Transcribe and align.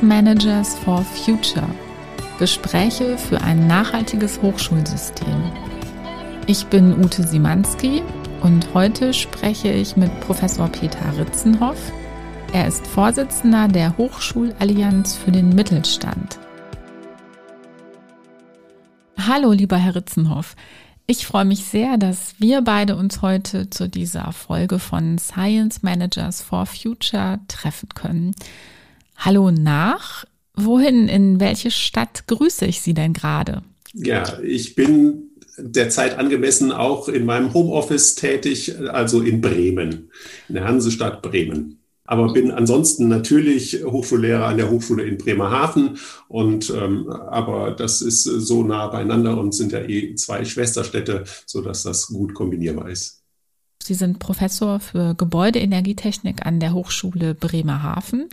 Science 0.00 0.02
Managers 0.02 0.78
for 0.78 1.02
Future. 1.02 1.68
Gespräche 2.38 3.18
für 3.18 3.40
ein 3.42 3.66
nachhaltiges 3.66 4.40
Hochschulsystem. 4.40 5.52
Ich 6.46 6.66
bin 6.66 6.98
Ute 7.04 7.22
Simanski 7.22 8.02
und 8.40 8.72
heute 8.72 9.12
spreche 9.12 9.70
ich 9.70 9.96
mit 9.96 10.20
Professor 10.20 10.68
Peter 10.68 11.18
Ritzenhoff. 11.18 11.92
Er 12.52 12.66
ist 12.66 12.86
Vorsitzender 12.86 13.68
der 13.68 13.96
Hochschulallianz 13.98 15.16
für 15.16 15.32
den 15.32 15.50
Mittelstand. 15.50 16.38
Hallo, 19.18 19.52
lieber 19.52 19.76
Herr 19.76 19.96
Ritzenhoff. 19.96 20.56
Ich 21.06 21.26
freue 21.26 21.44
mich 21.44 21.64
sehr, 21.64 21.98
dass 21.98 22.36
wir 22.38 22.62
beide 22.62 22.96
uns 22.96 23.20
heute 23.20 23.68
zu 23.68 23.88
dieser 23.88 24.32
Folge 24.32 24.78
von 24.78 25.18
Science 25.18 25.82
Managers 25.82 26.40
for 26.40 26.64
Future 26.64 27.38
treffen 27.48 27.90
können. 27.94 28.34
Hallo 29.20 29.50
nach. 29.50 30.24
Wohin, 30.54 31.08
in 31.08 31.40
welche 31.40 31.70
Stadt 31.70 32.26
grüße 32.26 32.66
ich 32.66 32.80
Sie 32.80 32.94
denn 32.94 33.12
gerade? 33.12 33.62
Ja, 33.94 34.38
ich 34.40 34.74
bin 34.74 35.30
derzeit 35.56 36.18
angemessen 36.18 36.72
auch 36.72 37.08
in 37.08 37.24
meinem 37.24 37.54
Homeoffice 37.54 38.14
tätig, 38.14 38.74
also 38.88 39.20
in 39.20 39.40
Bremen, 39.40 40.10
in 40.48 40.54
der 40.54 40.64
Hansestadt 40.64 41.22
Bremen 41.22 41.80
aber 42.10 42.32
bin 42.32 42.50
ansonsten 42.50 43.06
natürlich 43.06 43.84
Hochschullehrer 43.84 44.46
an 44.46 44.56
der 44.56 44.68
Hochschule 44.68 45.04
in 45.04 45.16
Bremerhaven. 45.16 45.96
Und 46.26 46.68
ähm, 46.70 47.08
aber 47.08 47.70
das 47.70 48.02
ist 48.02 48.24
so 48.24 48.64
nah 48.64 48.88
beieinander 48.88 49.38
und 49.38 49.54
sind 49.54 49.70
ja 49.70 49.78
eh 49.78 50.16
zwei 50.16 50.44
Schwesterstädte, 50.44 51.22
sodass 51.46 51.84
das 51.84 52.08
gut 52.08 52.34
kombinierbar 52.34 52.90
ist. 52.90 53.22
Sie 53.80 53.94
sind 53.94 54.18
Professor 54.18 54.80
für 54.80 55.14
Gebäudeenergietechnik 55.14 56.44
an 56.44 56.58
der 56.58 56.74
Hochschule 56.74 57.36
Bremerhaven. 57.36 58.28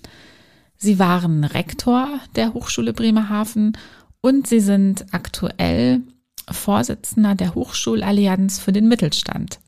Sie 0.77 0.99
waren 0.99 1.43
Rektor 1.43 2.19
der 2.35 2.53
Hochschule 2.53 2.93
Bremerhaven 2.93 3.73
und 4.21 4.47
Sie 4.47 4.59
sind 4.59 5.05
aktuell 5.11 6.01
Vorsitzender 6.49 7.35
der 7.35 7.55
Hochschulallianz 7.55 8.59
für 8.59 8.71
den 8.71 8.87
Mittelstand. 8.87 9.59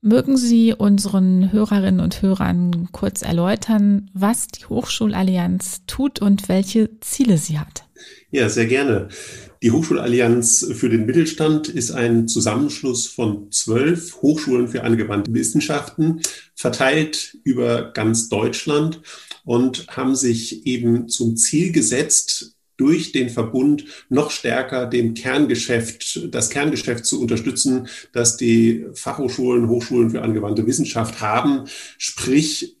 Mögen 0.00 0.36
Sie 0.36 0.72
unseren 0.74 1.50
Hörerinnen 1.50 2.00
und 2.00 2.22
Hörern 2.22 2.88
kurz 2.92 3.22
erläutern, 3.22 4.10
was 4.14 4.46
die 4.46 4.66
Hochschulallianz 4.66 5.82
tut 5.86 6.20
und 6.20 6.48
welche 6.48 7.00
Ziele 7.00 7.36
sie 7.36 7.58
hat? 7.58 7.84
Ja, 8.30 8.48
sehr 8.48 8.66
gerne. 8.66 9.08
Die 9.60 9.72
Hochschulallianz 9.72 10.70
für 10.72 10.88
den 10.88 11.04
Mittelstand 11.04 11.66
ist 11.68 11.90
ein 11.90 12.28
Zusammenschluss 12.28 13.08
von 13.08 13.50
zwölf 13.50 14.22
Hochschulen 14.22 14.68
für 14.68 14.84
angewandte 14.84 15.34
Wissenschaften, 15.34 16.20
verteilt 16.54 17.36
über 17.42 17.90
ganz 17.92 18.28
Deutschland 18.28 19.00
und 19.48 19.86
haben 19.88 20.14
sich 20.14 20.66
eben 20.66 21.08
zum 21.08 21.38
Ziel 21.38 21.72
gesetzt, 21.72 22.54
durch 22.76 23.12
den 23.12 23.30
Verbund 23.30 23.86
noch 24.10 24.30
stärker 24.30 24.86
dem 24.86 25.14
Kerngeschäft, 25.14 26.28
das 26.30 26.50
Kerngeschäft 26.50 27.06
zu 27.06 27.20
unterstützen, 27.20 27.88
das 28.12 28.36
die 28.36 28.86
Fachhochschulen, 28.92 29.68
Hochschulen 29.68 30.10
für 30.10 30.22
angewandte 30.22 30.66
Wissenschaft 30.66 31.22
haben, 31.22 31.64
sprich 31.96 32.77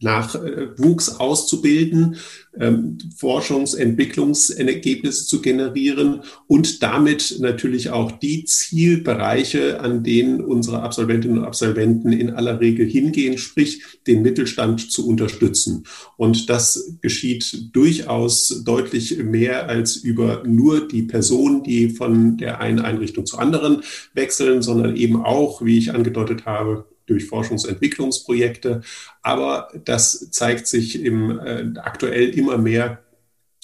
Nachwuchs 0.00 1.08
auszubilden, 1.08 2.16
ähm, 2.58 2.98
Forschungs-, 3.16 3.74
Entwicklungsergebnisse 3.74 5.26
zu 5.26 5.40
generieren 5.40 6.22
und 6.46 6.82
damit 6.82 7.36
natürlich 7.40 7.90
auch 7.90 8.12
die 8.12 8.44
Zielbereiche, 8.44 9.80
an 9.80 10.02
denen 10.02 10.40
unsere 10.40 10.82
Absolventinnen 10.82 11.38
und 11.38 11.44
Absolventen 11.44 12.12
in 12.12 12.30
aller 12.30 12.60
Regel 12.60 12.86
hingehen, 12.86 13.38
sprich 13.38 13.82
den 14.06 14.22
Mittelstand 14.22 14.90
zu 14.90 15.06
unterstützen. 15.06 15.84
Und 16.16 16.50
das 16.50 16.96
geschieht 17.00 17.74
durchaus 17.74 18.62
deutlich 18.64 19.18
mehr 19.18 19.68
als 19.68 19.96
über 19.96 20.42
nur 20.46 20.86
die 20.86 21.02
Personen, 21.02 21.62
die 21.62 21.90
von 21.90 22.36
der 22.36 22.60
einen 22.60 22.80
Einrichtung 22.80 23.24
zur 23.26 23.40
anderen 23.40 23.82
wechseln, 24.14 24.62
sondern 24.62 24.96
eben 24.96 25.24
auch, 25.24 25.64
wie 25.64 25.78
ich 25.78 25.94
angedeutet 25.94 26.44
habe, 26.44 26.86
durch 27.06 27.26
Forschungsentwicklungsprojekte. 27.26 28.82
Aber 29.22 29.68
das 29.84 30.30
zeigt 30.30 30.66
sich 30.66 31.02
im, 31.02 31.38
äh, 31.38 31.72
aktuell 31.76 32.30
immer 32.30 32.58
mehr. 32.58 33.02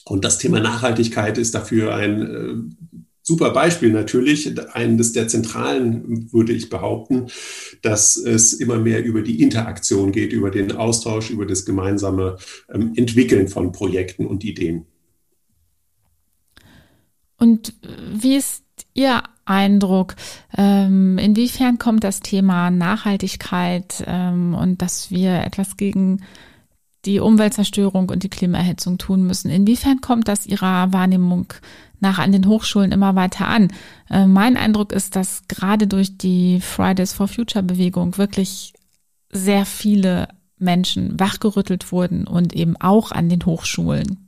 Und 0.04 0.24
das 0.24 0.38
Thema 0.38 0.60
Nachhaltigkeit 0.60 1.38
ist 1.38 1.54
dafür 1.54 1.94
ein 1.94 2.22
äh, 2.22 2.84
super 3.22 3.50
Beispiel 3.50 3.92
natürlich, 3.92 4.52
eines 4.72 5.12
der 5.12 5.28
zentralen, 5.28 6.32
würde 6.32 6.52
ich 6.52 6.70
behaupten, 6.70 7.28
dass 7.80 8.16
es 8.16 8.52
immer 8.54 8.78
mehr 8.78 9.04
über 9.04 9.22
die 9.22 9.42
Interaktion 9.42 10.12
geht, 10.12 10.32
über 10.32 10.50
den 10.50 10.72
Austausch, 10.72 11.30
über 11.30 11.46
das 11.46 11.64
gemeinsame 11.64 12.36
ähm, 12.72 12.92
Entwickeln 12.96 13.48
von 13.48 13.72
Projekten 13.72 14.26
und 14.26 14.44
Ideen. 14.44 14.86
Und 17.42 17.74
wie 18.12 18.36
ist 18.36 18.62
Ihr 18.94 19.20
Eindruck? 19.46 20.14
Ähm, 20.56 21.18
inwiefern 21.18 21.76
kommt 21.76 22.04
das 22.04 22.20
Thema 22.20 22.70
Nachhaltigkeit 22.70 24.04
ähm, 24.06 24.54
und 24.54 24.80
dass 24.80 25.10
wir 25.10 25.42
etwas 25.42 25.76
gegen 25.76 26.22
die 27.04 27.18
Umweltzerstörung 27.18 28.10
und 28.10 28.22
die 28.22 28.28
Klimaerhitzung 28.28 28.96
tun 28.96 29.24
müssen? 29.26 29.50
Inwiefern 29.50 30.00
kommt 30.00 30.28
das 30.28 30.46
Ihrer 30.46 30.92
Wahrnehmung 30.92 31.52
nach 31.98 32.20
an 32.20 32.30
den 32.30 32.46
Hochschulen 32.46 32.92
immer 32.92 33.16
weiter 33.16 33.48
an? 33.48 33.72
Äh, 34.08 34.28
mein 34.28 34.56
Eindruck 34.56 34.92
ist, 34.92 35.16
dass 35.16 35.48
gerade 35.48 35.88
durch 35.88 36.16
die 36.16 36.60
Fridays 36.60 37.12
for 37.12 37.26
Future 37.26 37.64
Bewegung 37.64 38.18
wirklich 38.18 38.72
sehr 39.32 39.66
viele 39.66 40.28
Menschen 40.58 41.18
wachgerüttelt 41.18 41.90
wurden 41.90 42.24
und 42.28 42.52
eben 42.54 42.76
auch 42.76 43.10
an 43.10 43.28
den 43.28 43.44
Hochschulen. 43.44 44.21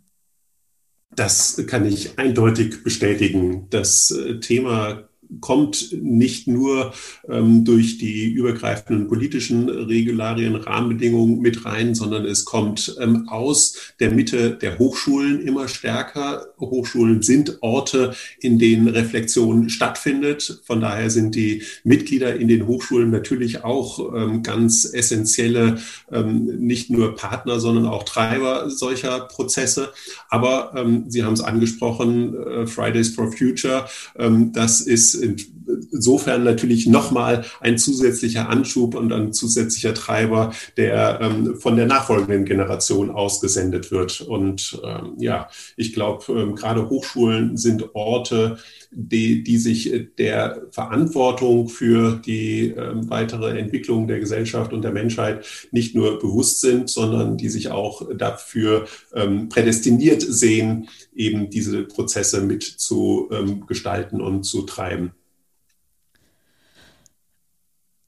Das 1.17 1.65
kann 1.67 1.87
ich 1.87 2.19
eindeutig 2.19 2.83
bestätigen. 2.83 3.69
Das 3.71 4.11
äh, 4.11 4.41
Thema 4.41 5.09
kommt 5.41 5.93
nicht 5.93 6.47
nur 6.49 6.93
ähm, 7.29 7.65
durch 7.65 7.99
die 7.99 8.33
übergreifenden 8.33 9.09
politischen 9.09 9.69
Regularien, 9.69 10.55
Rahmenbedingungen 10.55 11.41
mit 11.41 11.65
rein, 11.65 11.95
sondern 11.95 12.25
es 12.25 12.45
kommt 12.45 12.97
ähm, 13.01 13.29
aus 13.29 13.95
der 14.01 14.11
Mitte 14.11 14.57
der 14.61 14.79
Hochschulen 14.79 15.41
immer 15.41 15.69
stärker. 15.69 16.47
Hochschulen 16.59 17.23
sind 17.23 17.59
Orte, 17.63 18.15
in 18.41 18.59
denen 18.59 18.89
Reflexion 18.89 19.69
stattfindet. 19.69 20.61
Von 20.65 20.81
daher 20.81 21.11
sind 21.11 21.35
die 21.35 21.63
Mitglieder 21.85 22.37
in 22.37 22.49
den 22.49 22.67
Hochschulen 22.67 23.11
natürlich 23.11 23.65
auch 23.65 24.15
ähm, 24.15 24.43
ganz 24.43 24.85
essentielle, 24.93 25.79
ähm, 26.11 26.45
nicht 26.59 26.91
nur 26.91 27.15
Partner, 27.15 27.61
sondern 27.61 27.87
auch 27.87 28.05
Treiber 28.05 28.71
solcher 28.71 29.21
Prozesse. 29.21 29.93
Aber 30.29 30.73
ähm, 30.77 31.05
Sie 31.09 31.25
haben 31.25 31.35
es 31.35 31.41
angesprochen, 31.41 32.35
äh, 32.37 32.67
Fridays 32.67 33.11
for 33.11 33.33
Future, 33.33 33.87
ähm, 34.17 34.53
das 34.53 34.81
ist 34.81 35.15
insofern 35.91 36.45
natürlich 36.45 36.87
nochmal 36.87 37.45
ein 37.61 37.79
zusätzlicher 37.79 38.49
Anschub 38.49 38.95
und 38.95 39.13
ein 39.13 39.33
zusätzlicher 39.33 39.95
Treiber, 39.95 40.53
der 40.77 41.21
ähm, 41.21 41.57
von 41.57 41.77
der 41.77 41.87
nachfolgenden 41.87 42.45
Generation 42.45 43.11
ausgesendet 43.11 43.91
wird. 43.91 44.21
Und 44.21 44.81
ähm, 44.85 45.15
ja, 45.19 45.49
ich 45.77 45.93
glaube, 45.93 46.25
ähm, 46.33 46.55
gerade 46.55 46.89
Hochschulen 46.89 47.57
sind 47.57 47.95
Orte, 47.95 48.59
die, 48.91 49.43
die 49.43 49.59
sich 49.59 50.09
der 50.19 50.63
Verantwortung 50.71 51.69
für 51.69 52.21
die 52.25 52.69
ähm, 52.69 53.11
weitere 53.11 53.59
Entwicklung 53.59 54.07
der 54.07 54.21
Gesellschaft 54.21 54.73
und 54.73 54.83
der 54.83 54.93
Menschheit 54.93 55.45
nicht 55.73 55.95
nur 55.95 56.19
bewusst 56.19 56.61
sind, 56.61 56.89
sondern 56.91 57.37
die 57.37 57.49
sich 57.49 57.71
auch 57.71 58.09
dafür 58.17 58.87
ähm, 59.15 59.49
prädestiniert 59.49 60.23
sehen, 60.23 60.89
eben 61.15 61.51
diese 61.51 61.83
Prozesse 61.83 62.43
mit 62.43 62.63
zu 62.63 63.29
ähm, 63.33 63.67
gestalten 63.67 64.21
und 64.21 64.45
zu 64.45 64.63
treiben. 64.63 65.13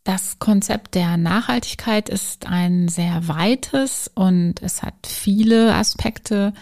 Das 0.06 0.38
Konzept 0.38 0.94
der 0.94 1.17
Nachhaltigkeit 1.17 2.08
ist 2.08 2.47
ein 2.47 2.87
sehr 2.87 3.26
weites 3.26 4.08
und 4.14 4.62
es 4.62 4.85
hat 4.85 4.94
viele 5.05 5.75
Aspekte. 5.75 6.53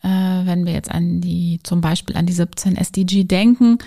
Äh, 0.00 0.06
wenn 0.08 0.64
wir 0.64 0.74
jetzt 0.74 0.92
an 0.92 1.20
die, 1.20 1.58
zum 1.64 1.80
Beispiel 1.80 2.16
an 2.16 2.26
die 2.26 2.32
17 2.32 2.76
SDG 2.76 3.24
denken, 3.24 3.78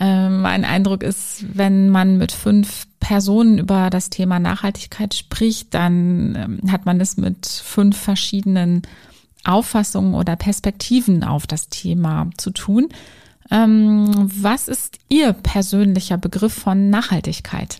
äh, 0.00 0.28
mein 0.28 0.64
Eindruck 0.64 1.04
ist, 1.04 1.44
wenn 1.54 1.88
man 1.90 2.18
mit 2.18 2.32
fünf 2.32 2.88
Personen 2.98 3.58
über 3.58 3.90
das 3.90 4.10
Thema 4.10 4.40
Nachhaltigkeit 4.40 5.14
spricht, 5.14 5.72
dann 5.72 6.34
ähm, 6.34 6.72
hat 6.72 6.84
man 6.84 7.00
es 7.00 7.16
mit 7.16 7.46
fünf 7.46 7.96
verschiedenen 7.96 8.82
Auffassungen 9.44 10.14
oder 10.14 10.34
Perspektiven 10.34 11.22
auf 11.22 11.46
das 11.46 11.68
Thema 11.68 12.28
zu 12.38 12.50
tun. 12.50 12.88
Ähm, 13.52 14.10
was 14.16 14.66
ist 14.66 14.98
Ihr 15.08 15.32
persönlicher 15.32 16.18
Begriff 16.18 16.54
von 16.54 16.90
Nachhaltigkeit? 16.90 17.78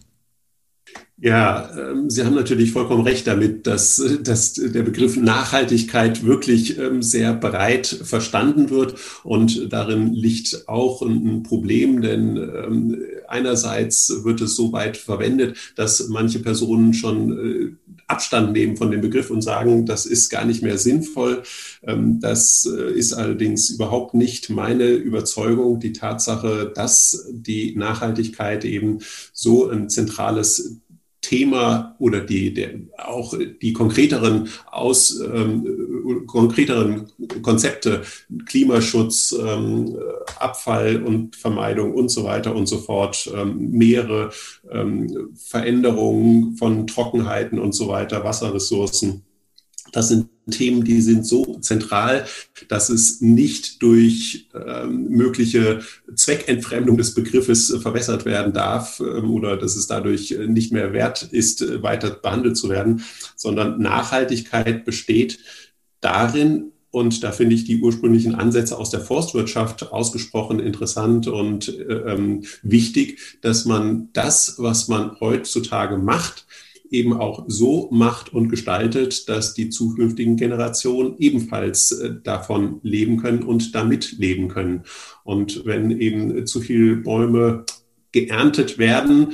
Ja, 1.21 1.69
ähm, 1.77 2.09
Sie 2.09 2.25
haben 2.25 2.37
natürlich 2.37 2.71
vollkommen 2.71 3.03
recht 3.03 3.27
damit, 3.27 3.67
dass, 3.67 4.01
dass 4.23 4.53
der 4.53 4.85
Begriff 4.85 5.17
Nachhaltigkeit 5.17 6.25
wirklich 6.25 6.79
ähm, 6.79 7.03
sehr 7.03 7.35
breit 7.35 7.89
verstanden 7.89 8.71
wird. 8.71 8.95
Und 9.25 9.73
darin 9.73 10.15
liegt 10.15 10.69
auch 10.69 11.03
ein 11.03 11.43
Problem, 11.43 12.03
denn 12.03 12.37
ähm, 12.37 13.03
einerseits 13.27 14.23
wird 14.23 14.41
es 14.41 14.55
so 14.55 14.73
weit 14.73 14.97
verwendet, 14.97 15.57
dass 15.75 16.07
manche 16.07 16.39
Personen 16.39 16.95
schon 16.95 17.33
äh, 17.33 17.93
Abstand 18.07 18.53
nehmen 18.53 18.77
von 18.77 18.93
dem 18.93 19.01
Begriff 19.01 19.31
und 19.31 19.43
sagen, 19.43 19.87
das 19.87 20.07
ist 20.07 20.31
gar 20.31 20.45
nicht 20.45 20.63
mehr 20.63 20.79
sinnvoll. 20.79 21.43
Das 21.83 22.67
äh, 22.67 22.93
ist 22.93 23.13
allerdings 23.13 23.69
überhaupt 23.69 24.15
nicht 24.15 24.49
meine 24.49 24.89
Überzeugung. 24.93 25.79
Die 25.79 25.93
Tatsache, 25.93 26.73
dass 26.75 27.27
die 27.31 27.77
Nachhaltigkeit 27.77 28.65
eben 28.65 29.01
so 29.35 29.69
ein 29.69 29.91
zentrales 29.91 30.79
Thema 31.21 31.97
oder 31.99 32.21
die, 32.21 32.55
der, 32.55 32.71
auch 32.97 33.35
die 33.61 33.73
konkreteren 33.73 34.49
aus 34.71 35.21
ähm, 35.21 36.25
konkreteren 36.27 37.11
Konzepte 37.43 38.03
Klimaschutz, 38.47 39.37
ähm, 39.39 39.99
Abfall 40.39 41.03
und 41.03 41.37
Vermeidung 41.37 41.93
und 41.95 42.09
so 42.09 42.25
weiter 42.25 42.55
und 42.55 42.67
so 42.67 42.79
fort, 42.79 43.31
ähm, 43.35 43.71
Meere, 43.71 44.31
ähm, 44.71 45.31
Veränderungen 45.35 46.57
von 46.57 46.87
Trockenheiten 46.87 47.59
und 47.59 47.73
so 47.73 47.89
weiter, 47.89 48.25
Wasserressourcen 48.25 49.25
das 49.93 50.09
sind 50.09 50.29
Themen, 50.51 50.85
die 50.85 51.01
sind 51.03 51.27
so 51.27 51.59
zentral, 51.61 52.27
dass 52.69 52.89
es 52.89 53.21
nicht 53.21 53.83
durch 53.83 54.49
ähm, 54.55 55.09
mögliche 55.09 55.81
Zweckentfremdung 56.15 56.97
des 56.97 57.15
Begriffes 57.15 57.71
äh, 57.71 57.79
verwässert 57.79 58.25
werden 58.25 58.53
darf 58.53 59.01
ähm, 59.01 59.31
oder 59.31 59.57
dass 59.57 59.77
es 59.77 59.87
dadurch 59.87 60.33
äh, 60.33 60.47
nicht 60.47 60.73
mehr 60.73 60.93
wert 60.93 61.23
ist, 61.23 61.63
äh, 61.63 61.83
weiter 61.83 62.11
behandelt 62.11 62.57
zu 62.57 62.71
werden, 62.71 63.05
sondern 63.37 63.81
Nachhaltigkeit 63.81 64.85
besteht 64.85 65.39
darin, 66.01 66.73
und 66.91 67.23
da 67.23 67.33
finde 67.33 67.55
ich 67.55 67.65
die 67.65 67.83
ursprünglichen 67.83 68.35
Ansätze 68.35 68.79
aus 68.79 68.89
der 68.89 69.01
Forstwirtschaft 69.01 69.93
ausgesprochen 69.93 70.59
interessant 70.59 71.29
und 71.29 71.69
äh, 71.69 71.83
ähm, 71.83 72.45
wichtig, 72.63 73.39
dass 73.43 73.67
man 73.67 74.09
das, 74.15 74.55
was 74.59 74.89
man 74.89 75.21
heutzutage 75.21 75.99
macht, 75.99 76.47
eben 76.91 77.13
auch 77.13 77.45
so 77.49 77.89
macht 77.91 78.33
und 78.33 78.49
gestaltet, 78.49 79.29
dass 79.29 79.55
die 79.55 79.71
zukünftigen 79.71 80.37
Generationen 80.37 81.17
ebenfalls 81.19 81.93
äh, 81.93 82.15
davon 82.23 82.81
leben 82.83 83.19
können 83.19 83.43
und 83.43 83.75
damit 83.75 84.19
leben 84.19 84.49
können. 84.49 84.85
Und 85.25 85.65
wenn 85.65 85.91
eben 85.91 86.47
zu 86.47 86.61
viele 86.61 86.97
Bäume 86.97 87.65
geerntet 88.13 88.79
werden, 88.79 89.33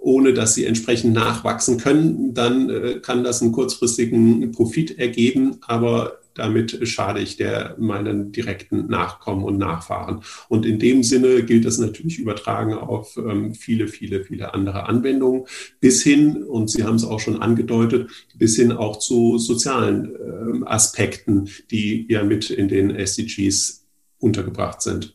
ohne 0.00 0.34
dass 0.34 0.54
sie 0.54 0.64
entsprechend 0.64 1.14
nachwachsen 1.14 1.78
können, 1.78 2.34
dann 2.34 2.70
äh, 2.70 3.00
kann 3.00 3.24
das 3.24 3.42
einen 3.42 3.52
kurzfristigen 3.52 4.52
Profit 4.52 4.98
ergeben, 4.98 5.58
aber 5.62 6.18
damit 6.38 6.86
schade 6.88 7.20
ich 7.20 7.36
der 7.36 7.76
meinen 7.78 8.32
direkten 8.32 8.86
Nachkommen 8.86 9.44
und 9.44 9.58
Nachfahren. 9.58 10.20
Und 10.48 10.66
in 10.66 10.78
dem 10.78 11.02
Sinne 11.02 11.42
gilt 11.44 11.64
das 11.64 11.78
natürlich 11.78 12.18
übertragen 12.18 12.74
auf 12.74 13.16
ähm, 13.16 13.54
viele, 13.54 13.88
viele, 13.88 14.24
viele 14.24 14.54
andere 14.54 14.86
Anwendungen 14.86 15.46
bis 15.80 16.02
hin, 16.02 16.42
und 16.42 16.70
Sie 16.70 16.84
haben 16.84 16.96
es 16.96 17.04
auch 17.04 17.20
schon 17.20 17.42
angedeutet, 17.42 18.10
bis 18.34 18.56
hin 18.56 18.72
auch 18.72 18.98
zu 18.98 19.38
sozialen 19.38 20.14
äh, 20.14 20.66
Aspekten, 20.66 21.48
die 21.70 22.06
ja 22.08 22.22
mit 22.22 22.50
in 22.50 22.68
den 22.68 22.90
SDGs 22.90 23.86
untergebracht 24.18 24.82
sind. 24.82 25.14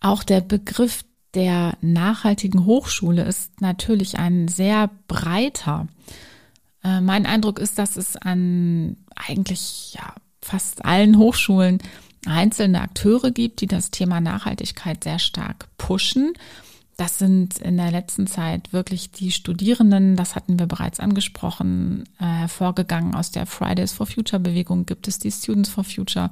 Auch 0.00 0.24
der 0.24 0.40
Begriff 0.40 1.04
der 1.34 1.76
nachhaltigen 1.80 2.66
Hochschule 2.66 3.24
ist 3.24 3.60
natürlich 3.60 4.18
ein 4.18 4.48
sehr 4.48 4.90
breiter. 5.08 5.88
Äh, 6.84 7.00
mein 7.00 7.26
Eindruck 7.26 7.58
ist, 7.58 7.78
dass 7.78 7.96
es 7.96 8.16
an 8.16 8.96
eigentlich 9.14 9.94
ja, 9.94 10.14
fast 10.40 10.84
allen 10.84 11.18
Hochschulen 11.18 11.78
einzelne 12.26 12.80
Akteure 12.80 13.30
gibt, 13.30 13.60
die 13.60 13.66
das 13.66 13.90
Thema 13.90 14.20
Nachhaltigkeit 14.20 15.02
sehr 15.04 15.18
stark 15.18 15.68
pushen. 15.76 16.34
Das 16.96 17.18
sind 17.18 17.58
in 17.58 17.78
der 17.78 17.90
letzten 17.90 18.26
Zeit 18.26 18.72
wirklich 18.72 19.10
die 19.10 19.32
Studierenden, 19.32 20.14
das 20.14 20.36
hatten 20.36 20.58
wir 20.58 20.66
bereits 20.66 21.00
angesprochen, 21.00 22.04
äh, 22.20 22.24
hervorgegangen 22.24 23.14
aus 23.14 23.30
der 23.30 23.46
Fridays 23.46 23.92
for 23.92 24.06
Future 24.06 24.40
Bewegung 24.40 24.86
gibt 24.86 25.08
es 25.08 25.18
die 25.18 25.30
Students 25.30 25.70
for 25.70 25.84
Future. 25.84 26.30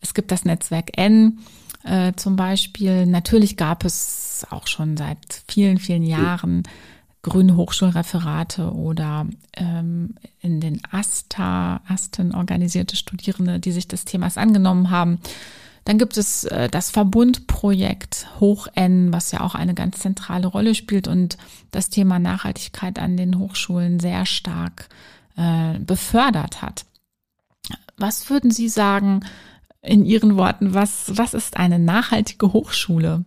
Es 0.00 0.12
gibt 0.12 0.32
das 0.32 0.44
Netzwerk 0.44 0.98
N 0.98 1.38
äh, 1.84 2.12
zum 2.16 2.36
Beispiel. 2.36 3.06
Natürlich 3.06 3.56
gab 3.56 3.84
es 3.84 4.44
auch 4.50 4.66
schon 4.66 4.96
seit 4.96 5.44
vielen, 5.46 5.78
vielen 5.78 6.02
Jahren 6.02 6.64
grüne 7.22 7.56
Hochschulreferate 7.56 8.72
oder 8.72 9.26
ähm, 9.56 10.16
in 10.40 10.60
den 10.60 10.80
ASTA, 10.90 11.80
ASTEN 11.86 12.34
organisierte 12.34 12.96
Studierende, 12.96 13.60
die 13.60 13.72
sich 13.72 13.86
des 13.86 14.04
Themas 14.04 14.36
angenommen 14.36 14.90
haben. 14.90 15.20
Dann 15.84 15.98
gibt 15.98 16.16
es 16.16 16.44
äh, 16.44 16.68
das 16.68 16.90
Verbundprojekt 16.90 18.26
Hoch 18.40 18.66
N, 18.74 19.12
was 19.12 19.30
ja 19.32 19.40
auch 19.40 19.54
eine 19.54 19.74
ganz 19.74 20.00
zentrale 20.00 20.46
Rolle 20.48 20.74
spielt 20.74 21.06
und 21.06 21.38
das 21.70 21.90
Thema 21.90 22.18
Nachhaltigkeit 22.18 22.98
an 22.98 23.16
den 23.16 23.38
Hochschulen 23.38 24.00
sehr 24.00 24.26
stark 24.26 24.88
äh, 25.36 25.78
befördert 25.78 26.60
hat. 26.60 26.84
Was 27.96 28.30
würden 28.30 28.50
Sie 28.50 28.68
sagen 28.68 29.20
in 29.80 30.04
Ihren 30.04 30.36
Worten, 30.36 30.74
was, 30.74 31.16
was 31.16 31.34
ist 31.34 31.56
eine 31.56 31.78
nachhaltige 31.78 32.52
Hochschule? 32.52 33.24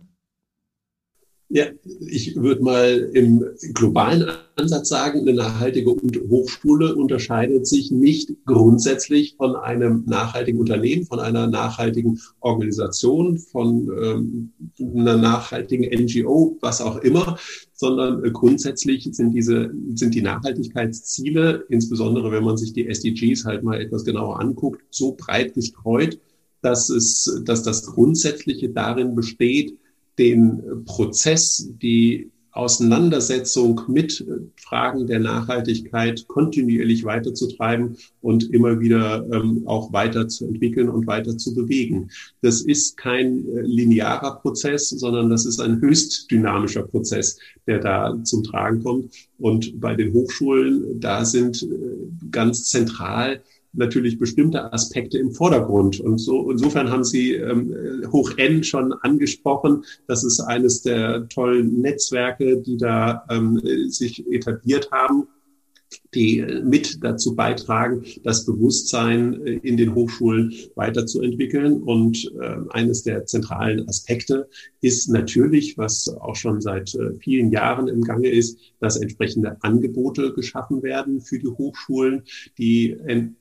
Ja, 1.48 1.66
ich 2.00 2.34
würde 2.34 2.60
mal 2.60 3.10
im 3.14 3.44
globalen 3.72 4.28
Ansatz 4.56 4.88
sagen, 4.88 5.20
eine 5.20 5.32
nachhaltige 5.32 5.94
Hochschule 6.28 6.96
unterscheidet 6.96 7.68
sich 7.68 7.92
nicht 7.92 8.32
grundsätzlich 8.46 9.36
von 9.36 9.54
einem 9.54 10.02
nachhaltigen 10.06 10.58
Unternehmen, 10.58 11.06
von 11.06 11.20
einer 11.20 11.46
nachhaltigen 11.46 12.20
Organisation, 12.40 13.38
von 13.38 13.88
ähm, 14.02 14.52
einer 14.80 15.16
nachhaltigen 15.16 15.84
NGO, 15.84 16.58
was 16.62 16.80
auch 16.80 16.96
immer, 16.96 17.38
sondern 17.72 18.24
äh, 18.24 18.32
grundsätzlich 18.32 19.08
sind 19.12 19.32
diese, 19.32 19.70
sind 19.94 20.16
die 20.16 20.22
Nachhaltigkeitsziele, 20.22 21.64
insbesondere 21.68 22.32
wenn 22.32 22.42
man 22.42 22.56
sich 22.56 22.72
die 22.72 22.88
SDGs 22.88 23.44
halt 23.44 23.62
mal 23.62 23.80
etwas 23.80 24.04
genauer 24.04 24.40
anguckt, 24.40 24.82
so 24.90 25.14
breit 25.16 25.54
gestreut, 25.54 26.18
dass 26.60 26.90
es, 26.90 27.42
dass 27.44 27.62
das 27.62 27.86
Grundsätzliche 27.86 28.70
darin 28.70 29.14
besteht, 29.14 29.78
den 30.18 30.84
Prozess, 30.84 31.70
die 31.82 32.30
Auseinandersetzung 32.56 33.82
mit 33.86 34.26
Fragen 34.56 35.06
der 35.06 35.20
Nachhaltigkeit 35.20 36.26
kontinuierlich 36.26 37.04
weiterzutreiben 37.04 37.98
und 38.22 38.50
immer 38.50 38.80
wieder 38.80 39.26
ähm, 39.30 39.64
auch 39.66 39.92
weiterzuentwickeln 39.92 40.88
und 40.88 41.06
weiter 41.06 41.36
zu 41.36 41.54
bewegen. 41.54 42.10
Das 42.40 42.62
ist 42.62 42.96
kein 42.96 43.46
äh, 43.48 43.60
linearer 43.60 44.40
Prozess, 44.40 44.88
sondern 44.88 45.28
das 45.28 45.44
ist 45.44 45.60
ein 45.60 45.82
höchst 45.82 46.30
dynamischer 46.30 46.84
Prozess, 46.84 47.38
der 47.66 47.78
da 47.78 48.18
zum 48.24 48.42
Tragen 48.42 48.82
kommt. 48.82 49.12
Und 49.38 49.78
bei 49.78 49.94
den 49.94 50.14
Hochschulen, 50.14 50.98
da 50.98 51.26
sind 51.26 51.62
äh, 51.62 51.66
ganz 52.30 52.64
zentral 52.64 53.42
natürlich 53.76 54.18
bestimmte 54.18 54.72
Aspekte 54.72 55.18
im 55.18 55.32
Vordergrund. 55.32 56.00
Und 56.00 56.18
so 56.18 56.50
insofern 56.50 56.90
haben 56.90 57.04
Sie 57.04 57.34
ähm, 57.34 57.74
Hoch 58.12 58.32
N 58.36 58.64
schon 58.64 58.92
angesprochen. 58.92 59.84
Das 60.06 60.24
ist 60.24 60.40
eines 60.40 60.82
der 60.82 61.28
tollen 61.28 61.80
Netzwerke, 61.80 62.58
die 62.58 62.76
da 62.76 63.24
ähm, 63.30 63.60
sich 63.88 64.26
etabliert 64.30 64.90
haben 64.90 65.28
die 66.16 66.44
mit 66.64 67.04
dazu 67.04 67.36
beitragen, 67.36 68.04
das 68.24 68.46
Bewusstsein 68.46 69.46
äh, 69.46 69.60
in 69.62 69.76
den 69.76 69.94
Hochschulen 69.94 70.52
weiterzuentwickeln. 70.74 71.82
Und 71.82 72.32
äh, 72.40 72.56
eines 72.70 73.02
der 73.02 73.26
zentralen 73.26 73.86
Aspekte 73.88 74.48
ist 74.80 75.08
natürlich, 75.08 75.76
was 75.76 76.08
auch 76.08 76.34
schon 76.34 76.60
seit 76.60 76.94
äh, 76.94 77.14
vielen 77.20 77.52
Jahren 77.52 77.86
im 77.88 78.02
Gange 78.02 78.28
ist, 78.28 78.58
dass 78.80 78.96
entsprechende 78.96 79.56
Angebote 79.62 80.32
geschaffen 80.32 80.82
werden 80.82 81.20
für 81.20 81.38
die 81.38 81.48
Hochschulen, 81.48 82.22
die, 82.58 82.96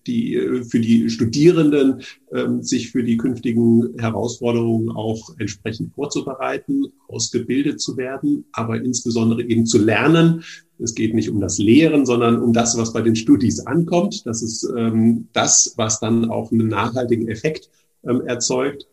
die 0.08 0.36
für 0.70 0.80
die 0.80 1.10
Studierenden 1.10 2.02
ähm, 2.34 2.62
sich 2.62 2.92
für 2.92 3.04
die 3.04 3.18
künftigen 3.18 3.98
Herausforderungen 3.98 4.90
auch 4.90 5.36
entsprechend 5.38 5.94
vorzubereiten, 5.94 6.86
ausgebildet 7.08 7.82
zu 7.82 7.98
werden, 7.98 8.46
aber 8.52 8.82
insbesondere 8.82 9.44
eben 9.44 9.66
zu 9.66 9.78
lernen, 9.78 10.44
es 10.80 10.94
geht 10.94 11.14
nicht 11.14 11.30
um 11.30 11.40
das 11.40 11.58
Lehren, 11.58 12.06
sondern 12.06 12.42
um 12.42 12.52
das, 12.52 12.78
was 12.78 12.92
bei 12.92 13.02
den 13.02 13.16
Studis 13.16 13.62
ankommt. 13.62 14.26
Das 14.26 14.42
ist 14.42 14.68
ähm, 14.76 15.28
das, 15.32 15.74
was 15.78 16.00
dann 16.00 16.30
auch 16.30 16.52
einen 16.52 16.68
nachhaltigen 16.68 17.30
Effekt 17.30 17.70
ähm, 18.04 18.22
erzeugt. 18.22 18.88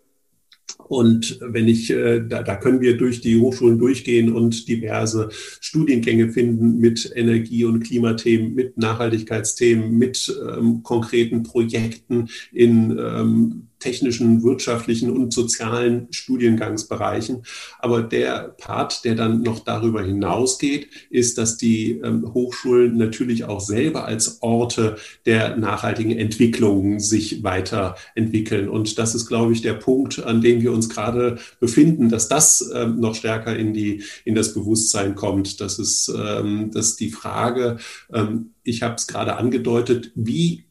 Und 0.89 1.39
wenn 1.41 1.69
ich, 1.69 1.91
äh, 1.91 2.21
da, 2.27 2.43
da 2.43 2.57
können 2.57 2.81
wir 2.81 2.97
durch 2.97 3.21
die 3.21 3.41
Hochschulen 3.41 3.79
durchgehen 3.79 4.33
und 4.33 4.69
diverse 4.69 5.29
Studiengänge 5.61 6.31
finden 6.31 6.79
mit 6.79 7.11
Energie- 7.15 7.65
und 7.65 7.81
Klimathemen, 7.81 8.55
mit 8.55 8.79
Nachhaltigkeitsthemen, 8.79 9.97
mit 9.97 10.35
ähm, 10.57 10.83
konkreten 10.83 11.43
Projekten 11.43 12.29
in 12.53 12.99
ähm, 12.99 13.69
technischen, 13.83 14.43
wirtschaftlichen 14.43 15.11
und 15.11 15.33
sozialen 15.33 16.07
Studiengangsbereichen. 16.11 17.43
Aber 17.81 18.03
der 18.03 18.55
Part, 18.59 19.05
der 19.05 19.17
dann 19.17 19.43
noch 19.43 19.61
darüber 19.61 20.03
hinausgeht, 20.03 20.89
ist, 21.11 21.37
dass 21.37 21.57
die 21.57 22.01
ähm, 22.03 22.33
Hochschulen 22.33 22.97
natürlich 22.97 23.45
auch 23.45 23.61
selber 23.61 24.05
als 24.05 24.41
Orte 24.41 24.97
der 25.27 25.57
nachhaltigen 25.57 26.17
Entwicklung 26.17 27.01
sich 27.01 27.43
weiterentwickeln. 27.43 28.69
Und 28.69 28.99
das 28.99 29.15
ist, 29.15 29.27
glaube 29.27 29.53
ich, 29.53 29.63
der 29.63 29.75
Punkt, 29.75 30.23
an 30.23 30.41
dem 30.41 30.63
wir 30.63 30.73
uns 30.73 30.82
uns 30.83 30.89
gerade 30.89 31.39
befinden, 31.61 32.09
dass 32.09 32.29
das 32.29 32.71
ähm, 32.75 33.01
noch 33.01 33.15
stärker 33.15 33.57
in 33.57 33.73
die 33.73 34.03
in 34.25 34.35
das 34.35 34.55
Bewusstsein 34.55 35.15
kommt. 35.15 35.61
Das 35.61 35.79
ist, 35.79 36.13
ähm, 36.15 36.71
dass 36.73 36.97
die 36.97 37.11
Frage, 37.11 37.79
ähm, 38.13 38.51
ich 38.63 38.83
habe 38.83 38.97
es 38.97 39.07
gerade 39.07 39.37
angedeutet, 39.37 40.13
wie 40.15 40.65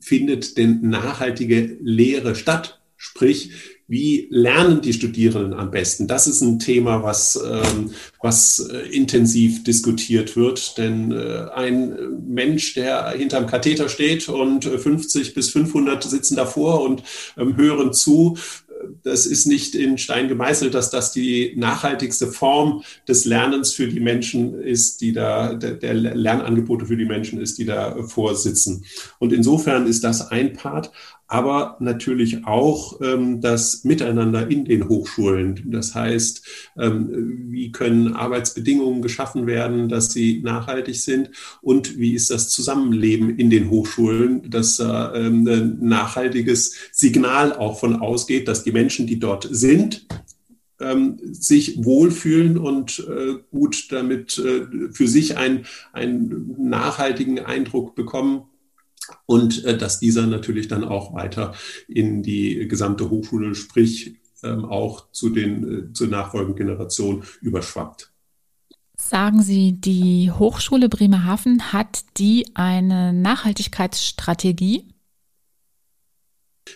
findet 0.00 0.56
denn 0.56 0.88
nachhaltige 0.88 1.76
Lehre 1.80 2.34
statt? 2.34 2.80
Sprich, 2.96 3.52
wie 3.90 4.28
lernen 4.30 4.82
die 4.82 4.92
Studierenden 4.92 5.54
am 5.54 5.70
besten? 5.70 6.06
Das 6.06 6.26
ist 6.26 6.42
ein 6.42 6.58
Thema, 6.58 7.02
was, 7.02 7.40
ähm, 7.42 7.92
was 8.20 8.58
äh, 8.58 8.80
intensiv 8.94 9.64
diskutiert 9.64 10.36
wird. 10.36 10.76
Denn 10.76 11.10
äh, 11.10 11.46
ein 11.54 11.96
Mensch, 12.28 12.74
der 12.74 13.08
hinterm 13.10 13.46
Katheter 13.46 13.88
steht 13.88 14.28
und 14.28 14.66
50 14.66 15.32
bis 15.32 15.50
500 15.50 16.04
sitzen 16.04 16.36
davor 16.36 16.82
und 16.82 17.02
ähm, 17.38 17.56
hören 17.56 17.94
zu, 17.94 18.36
das 19.02 19.26
ist 19.26 19.46
nicht 19.46 19.74
in 19.74 19.98
Stein 19.98 20.28
gemeißelt, 20.28 20.74
dass 20.74 20.90
das 20.90 21.12
die 21.12 21.54
nachhaltigste 21.56 22.28
Form 22.28 22.82
des 23.06 23.24
Lernens 23.24 23.72
für 23.72 23.88
die 23.88 24.00
Menschen 24.00 24.60
ist, 24.60 25.00
die 25.00 25.12
da, 25.12 25.54
der, 25.54 25.72
der 25.74 25.94
Lernangebote 25.94 26.86
für 26.86 26.96
die 26.96 27.04
Menschen 27.04 27.40
ist, 27.40 27.58
die 27.58 27.64
da 27.64 28.02
vorsitzen. 28.02 28.84
Und 29.18 29.32
insofern 29.32 29.86
ist 29.86 30.04
das 30.04 30.30
ein 30.30 30.52
Part 30.52 30.92
aber 31.28 31.76
natürlich 31.78 32.46
auch 32.46 33.00
ähm, 33.02 33.42
das 33.42 33.84
Miteinander 33.84 34.48
in 34.48 34.64
den 34.64 34.88
Hochschulen. 34.88 35.70
Das 35.70 35.94
heißt, 35.94 36.42
ähm, 36.78 37.44
wie 37.50 37.70
können 37.70 38.14
Arbeitsbedingungen 38.14 39.02
geschaffen 39.02 39.46
werden, 39.46 39.90
dass 39.90 40.10
sie 40.10 40.40
nachhaltig 40.42 40.96
sind 40.96 41.30
und 41.60 41.98
wie 41.98 42.14
ist 42.14 42.30
das 42.30 42.48
Zusammenleben 42.48 43.38
in 43.38 43.50
den 43.50 43.68
Hochschulen, 43.68 44.50
dass 44.50 44.80
äh, 44.80 44.84
ähm, 44.84 45.46
ein 45.46 45.78
nachhaltiges 45.80 46.74
Signal 46.92 47.52
auch 47.52 47.78
von 47.78 47.96
ausgeht, 47.96 48.48
dass 48.48 48.64
die 48.64 48.72
Menschen, 48.72 49.06
die 49.06 49.18
dort 49.18 49.46
sind, 49.50 50.06
ähm, 50.80 51.18
sich 51.22 51.84
wohlfühlen 51.84 52.56
und 52.56 53.06
äh, 53.06 53.34
gut 53.50 53.92
damit 53.92 54.38
äh, 54.38 54.92
für 54.92 55.08
sich 55.08 55.36
ein, 55.36 55.66
einen 55.92 56.56
nachhaltigen 56.58 57.40
Eindruck 57.40 57.94
bekommen 57.94 58.44
und 59.26 59.64
äh, 59.64 59.76
dass 59.76 60.00
dieser 60.00 60.26
natürlich 60.26 60.68
dann 60.68 60.84
auch 60.84 61.14
weiter 61.14 61.54
in 61.86 62.22
die 62.22 62.66
gesamte 62.68 63.10
Hochschule, 63.10 63.54
sprich 63.54 64.16
ähm, 64.42 64.64
auch 64.64 65.10
zu 65.12 65.30
den 65.30 65.88
äh, 65.88 65.92
zur 65.92 66.08
nachfolgenden 66.08 66.56
Generation 66.56 67.24
überschwappt. 67.40 68.12
Sagen 68.96 69.42
Sie, 69.42 69.72
die 69.72 70.30
Hochschule 70.30 70.88
Bremerhaven 70.88 71.72
hat 71.72 72.04
die 72.18 72.46
eine 72.54 73.12
Nachhaltigkeitsstrategie? 73.12 74.88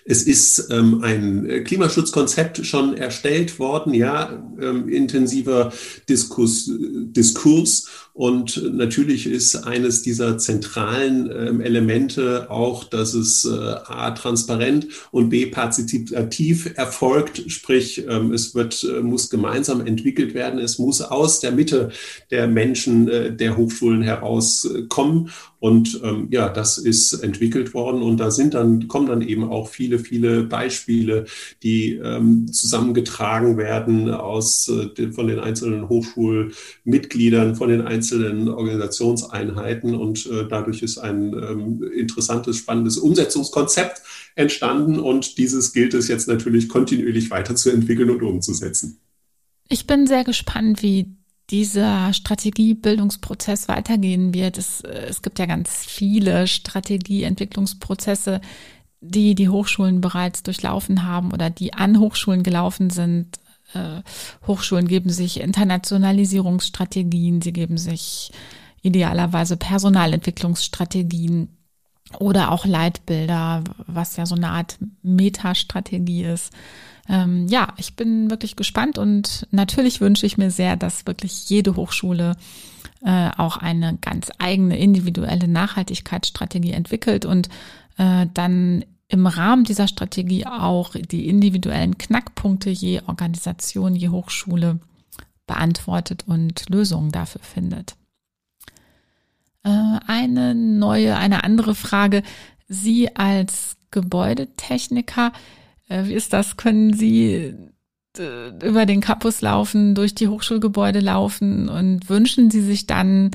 Es 0.05 0.23
ist 0.23 0.69
ähm, 0.71 1.03
ein 1.03 1.65
Klimaschutzkonzept 1.65 2.65
schon 2.65 2.97
erstellt 2.97 3.59
worden, 3.59 3.93
ja, 3.93 4.43
ähm, 4.59 4.89
intensiver 4.89 5.73
Diskurs, 6.09 6.71
Diskurs 6.71 7.89
und 8.15 8.63
natürlich 8.75 9.27
ist 9.27 9.57
eines 9.57 10.03
dieser 10.03 10.37
zentralen 10.37 11.31
ähm, 11.35 11.61
Elemente 11.63 12.51
auch, 12.51 12.85
dass 12.85 13.15
es 13.15 13.47
äh, 13.47 13.51
A, 13.51 14.11
transparent 14.11 14.87
und 15.13 15.31
B, 15.31 15.47
partizipativ 15.47 16.77
erfolgt. 16.77 17.51
Sprich, 17.51 18.05
ähm, 18.07 18.33
es 18.33 18.55
wird, 18.55 18.85
äh, 18.85 19.01
muss 19.01 19.31
gemeinsam 19.31 19.87
entwickelt 19.87 20.35
werden. 20.35 20.61
Es 20.61 20.79
muss 20.79 21.01
aus 21.01 21.41
der 21.41 21.53
Mitte 21.53 21.91
der 22.31 22.49
Menschen 22.49 23.09
äh, 23.09 23.35
der 23.35 23.57
Hochschulen 23.57 24.03
herauskommen. 24.03 25.31
Und 25.59 26.01
ähm, 26.03 26.27
ja, 26.31 26.49
das 26.49 26.77
ist 26.77 27.13
entwickelt 27.15 27.73
worden. 27.73 28.03
Und 28.03 28.19
da 28.19 28.31
sind 28.31 28.55
dann, 28.55 28.89
kommen 28.89 29.07
dann 29.07 29.23
eben 29.23 29.45
auch 29.45 29.69
viele, 29.69 30.01
viele 30.01 30.43
Beispiele, 30.43 31.25
die 31.63 31.95
ähm, 31.95 32.53
zusammengetragen 32.53 33.57
werden 33.57 34.11
aus, 34.11 34.69
äh, 34.69 35.13
von 35.13 35.29
den 35.29 35.39
einzelnen 35.39 35.89
Hochschulmitgliedern, 35.89 37.55
von 37.55 37.69
den 37.69 37.81
einzelnen 37.81 38.02
einzelnen 38.03 38.49
Organisationseinheiten 38.49 39.95
und 39.95 40.27
äh, 40.27 40.47
dadurch 40.49 40.83
ist 40.83 40.99
ein 40.99 41.33
ähm, 41.35 41.83
interessantes, 41.95 42.57
spannendes 42.57 42.99
Umsetzungskonzept 42.99 44.03
entstanden 44.35 44.99
und 44.99 45.39
dieses 45.39 45.73
gilt 45.73 45.95
es 45.95 46.09
jetzt 46.09 46.27
natürlich 46.27 46.69
kontinuierlich 46.69 47.31
weiterzuentwickeln 47.31 48.11
und 48.11 48.23
umzusetzen. 48.23 48.99
Ich 49.69 49.87
bin 49.87 50.09
sehr 50.09 50.25
gespannt, 50.25 50.83
wie 50.83 51.15
dieser 51.51 52.13
Strategiebildungsprozess 52.13 53.69
weitergehen 53.69 54.35
wird. 54.35 54.59
Es, 54.59 54.81
äh, 54.81 55.07
es 55.09 55.23
gibt 55.23 55.39
ja 55.39 55.47
ganz 55.47 55.85
viele 55.87 56.49
Strategieentwicklungsprozesse, 56.49 58.41
die 59.01 59.37
die 59.37 59.49
Hochschulen 59.49 60.01
bereits 60.01 60.43
durchlaufen 60.43 61.05
haben 61.05 61.33
oder 61.33 61.51
die 61.51 61.73
an 61.73 62.01
Hochschulen 62.01 62.43
gelaufen 62.43 62.91
sind. 62.91 63.29
Äh, 63.75 64.03
Hochschulen 64.47 64.89
geben 64.89 65.11
sich 65.11 65.41
Internationalisierungsstrategien, 65.41 67.43
sie 67.43 67.53
geben 67.53 67.79
sich 67.79 68.33
idealerweise 68.83 69.57
Personalentwicklungsstrategien 69.57 71.49
oder 72.19 72.51
auch 72.51 72.67
Leitbilder, 72.67 73.63
was 73.87 74.17
ja 74.17 74.27
so 74.27 74.35
eine 74.35 74.51
Art 74.51 74.79
Metastrategie 75.03 76.25
ist. 76.25 76.53
Ähm, 77.09 77.49
ja, 77.49 77.69
ich 77.79 77.97
bin 77.97 78.31
wirklich 78.31 78.57
gespannt 78.57 78.99
und 78.99 79.47
natürlich 79.51 80.01
wünsche 80.01 80.27
ich 80.27 80.39
mir 80.39 80.51
sehr, 80.51 80.77
dass 80.77 81.07
wirklich 81.07 81.49
jede 81.49 81.77
Hochschule 81.77 82.37
äh, 83.05 83.31
auch 83.37 83.57
eine 83.57 83.99
ganz 84.01 84.31
eigene 84.39 84.79
individuelle 84.79 85.49
Nachhaltigkeitsstrategie 85.49 86.73
entwickelt 86.73 87.25
und 87.25 87.49
äh, 87.99 88.27
dann 88.35 88.85
im 89.13 89.27
Rahmen 89.27 89.65
dieser 89.65 89.89
Strategie 89.89 90.47
auch 90.47 90.95
die 90.95 91.29
individuellen 91.29 91.99
Knackpunkte 91.99 92.71
je 92.71 93.03
Organisation, 93.07 93.95
je 93.95 94.09
Hochschule 94.09 94.81
beantwortet 95.47 96.25
und 96.27 96.65
Lösungen 96.71 97.13
dafür 97.13 97.43
findet. 97.43 97.95
Äh, 99.65 99.99
eine 100.07 100.55
neue, 100.55 101.17
eine 101.19 101.45
andere 101.45 101.75
Frage. 101.75 102.23
Sie 102.69 103.15
als 103.15 103.77
Gebäudetechniker, 103.91 105.33
äh, 105.89 106.05
wie 106.07 106.15
ist 106.15 106.33
das? 106.33 106.57
Können 106.57 106.95
Sie 106.95 107.55
äh, 108.17 108.49
über 108.67 108.87
den 108.87 109.03
Campus 109.03 109.43
laufen, 109.43 109.95
durch 109.95 110.15
die 110.15 110.29
Hochschulgebäude 110.29 111.01
laufen 111.01 111.69
und 111.69 112.09
wünschen 112.09 112.51
Sie 112.51 112.63
sich 112.63 112.87
dann, 112.87 113.31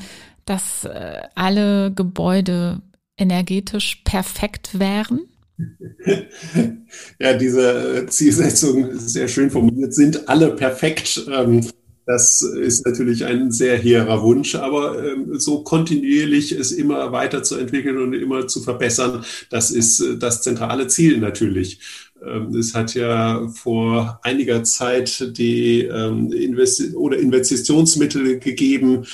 dass 0.46 0.88
alle 1.36 1.91
Gebäude 1.91 2.81
energetisch 3.17 3.98
perfekt 4.05 4.79
wären? 4.79 5.19
Ja, 7.20 7.34
diese 7.34 8.06
Zielsetzung 8.08 8.90
ist 8.90 9.10
sehr 9.10 9.28
schön 9.28 9.50
formuliert, 9.52 9.94
sind 9.94 10.30
alle 10.30 10.56
perfekt. 10.56 11.26
Ähm, 11.30 11.68
das 12.06 12.42
ist 12.42 12.86
natürlich 12.86 13.26
ein 13.26 13.52
sehr 13.52 13.78
hehrer 13.78 14.24
Wunsch, 14.24 14.56
aber 14.56 15.04
ähm, 15.04 15.38
so 15.38 15.64
kontinuierlich 15.64 16.54
es 16.54 16.72
immer 16.72 17.12
weiterzuentwickeln 17.12 17.98
und 17.98 18.14
immer 18.14 18.48
zu 18.48 18.62
verbessern, 18.62 19.26
das 19.50 19.72
ist 19.72 20.00
äh, 20.00 20.18
das 20.18 20.42
zentrale 20.42 20.88
Ziel 20.88 21.18
natürlich. 21.20 21.80
Ähm, 22.25 22.55
es 22.55 22.74
hat 22.74 22.93
ja 22.93 23.47
vor 23.50 24.19
einiger 24.24 24.63
Zeit 24.63 25.38
die 25.38 25.81
Investi 25.81 26.93
oder 26.95 27.17
Investitionsmittel 27.17 28.39
gegeben, 28.39 29.05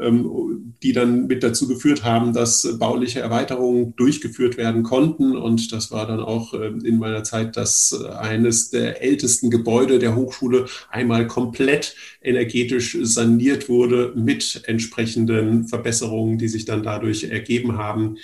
ähm, 0.00 0.74
die 0.82 0.92
dann 0.92 1.26
mit 1.26 1.42
dazu 1.42 1.68
geführt 1.68 2.02
haben, 2.02 2.32
dass 2.32 2.78
bauliche 2.78 3.20
Erweiterungen 3.20 3.94
durchgeführt 3.96 4.56
werden 4.56 4.82
konnten. 4.82 5.36
Und 5.36 5.70
das 5.70 5.90
war 5.90 6.06
dann 6.06 6.20
auch 6.20 6.54
ähm, 6.54 6.84
in 6.84 6.98
meiner 6.98 7.24
Zeit, 7.24 7.56
dass 7.56 7.92
äh, 7.92 8.08
eines 8.08 8.70
der 8.70 9.02
ältesten 9.02 9.50
Gebäude 9.50 9.98
der 9.98 10.16
Hochschule 10.16 10.66
einmal 10.90 11.26
komplett 11.26 11.94
energetisch 12.22 12.96
saniert 13.02 13.68
wurde 13.68 14.12
mit 14.16 14.62
entsprechenden 14.66 15.68
Verbesserungen, 15.68 16.38
die 16.38 16.48
sich 16.48 16.64
dann 16.64 16.82
dadurch 16.82 17.24
ergeben 17.24 17.76
haben. 17.76 18.16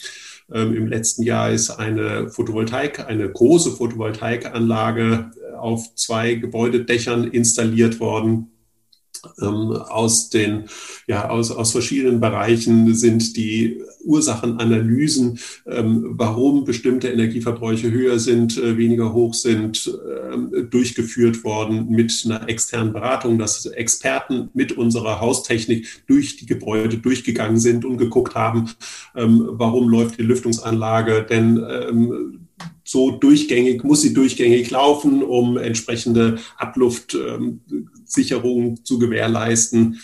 Ähm, 0.52 0.74
Im 0.74 0.86
letzten 0.86 1.22
Jahr 1.22 1.50
ist 1.50 1.70
eine 1.70 2.30
Photovoltaik, 2.30 3.06
eine 3.06 3.28
große 3.30 3.72
Photovoltaikanlage 3.72 5.30
äh, 5.36 5.54
auf 5.54 5.94
zwei 5.94 6.34
Gebäudedächern 6.34 7.28
installiert 7.30 8.00
worden 8.00 8.50
ähm, 9.40 9.72
aus 9.72 10.30
den, 10.30 10.64
ja, 11.06 11.28
aus, 11.28 11.50
aus 11.50 11.72
verschiedenen 11.72 12.20
Bereichen 12.20 12.94
sind 12.94 13.36
die 13.36 13.82
Ursachenanalysen, 14.04 15.38
ähm, 15.66 16.14
warum 16.16 16.64
bestimmte 16.64 17.08
Energieverbräuche 17.08 17.90
höher 17.90 18.18
sind, 18.18 18.56
äh, 18.56 18.76
weniger 18.76 19.12
hoch 19.12 19.34
sind, 19.34 19.90
ähm, 20.32 20.68
durchgeführt 20.70 21.44
worden 21.44 21.90
mit 21.90 22.22
einer 22.24 22.48
externen 22.48 22.92
Beratung, 22.92 23.38
dass 23.38 23.66
Experten 23.66 24.50
mit 24.54 24.72
unserer 24.72 25.20
Haustechnik 25.20 25.86
durch 26.06 26.36
die 26.36 26.46
Gebäude 26.46 26.98
durchgegangen 26.98 27.58
sind 27.58 27.84
und 27.84 27.98
geguckt 27.98 28.34
haben, 28.34 28.70
ähm, 29.14 29.48
warum 29.52 29.88
läuft 29.88 30.18
die 30.18 30.22
Lüftungsanlage 30.22 31.26
denn 31.28 31.64
ähm, 31.68 32.47
so 32.84 33.10
durchgängig, 33.10 33.84
muss 33.84 34.02
sie 34.02 34.14
durchgängig 34.14 34.70
laufen, 34.70 35.22
um 35.22 35.58
entsprechende 35.58 36.38
Abluftsicherung 36.56 38.84
zu 38.84 38.98
gewährleisten. 38.98 39.98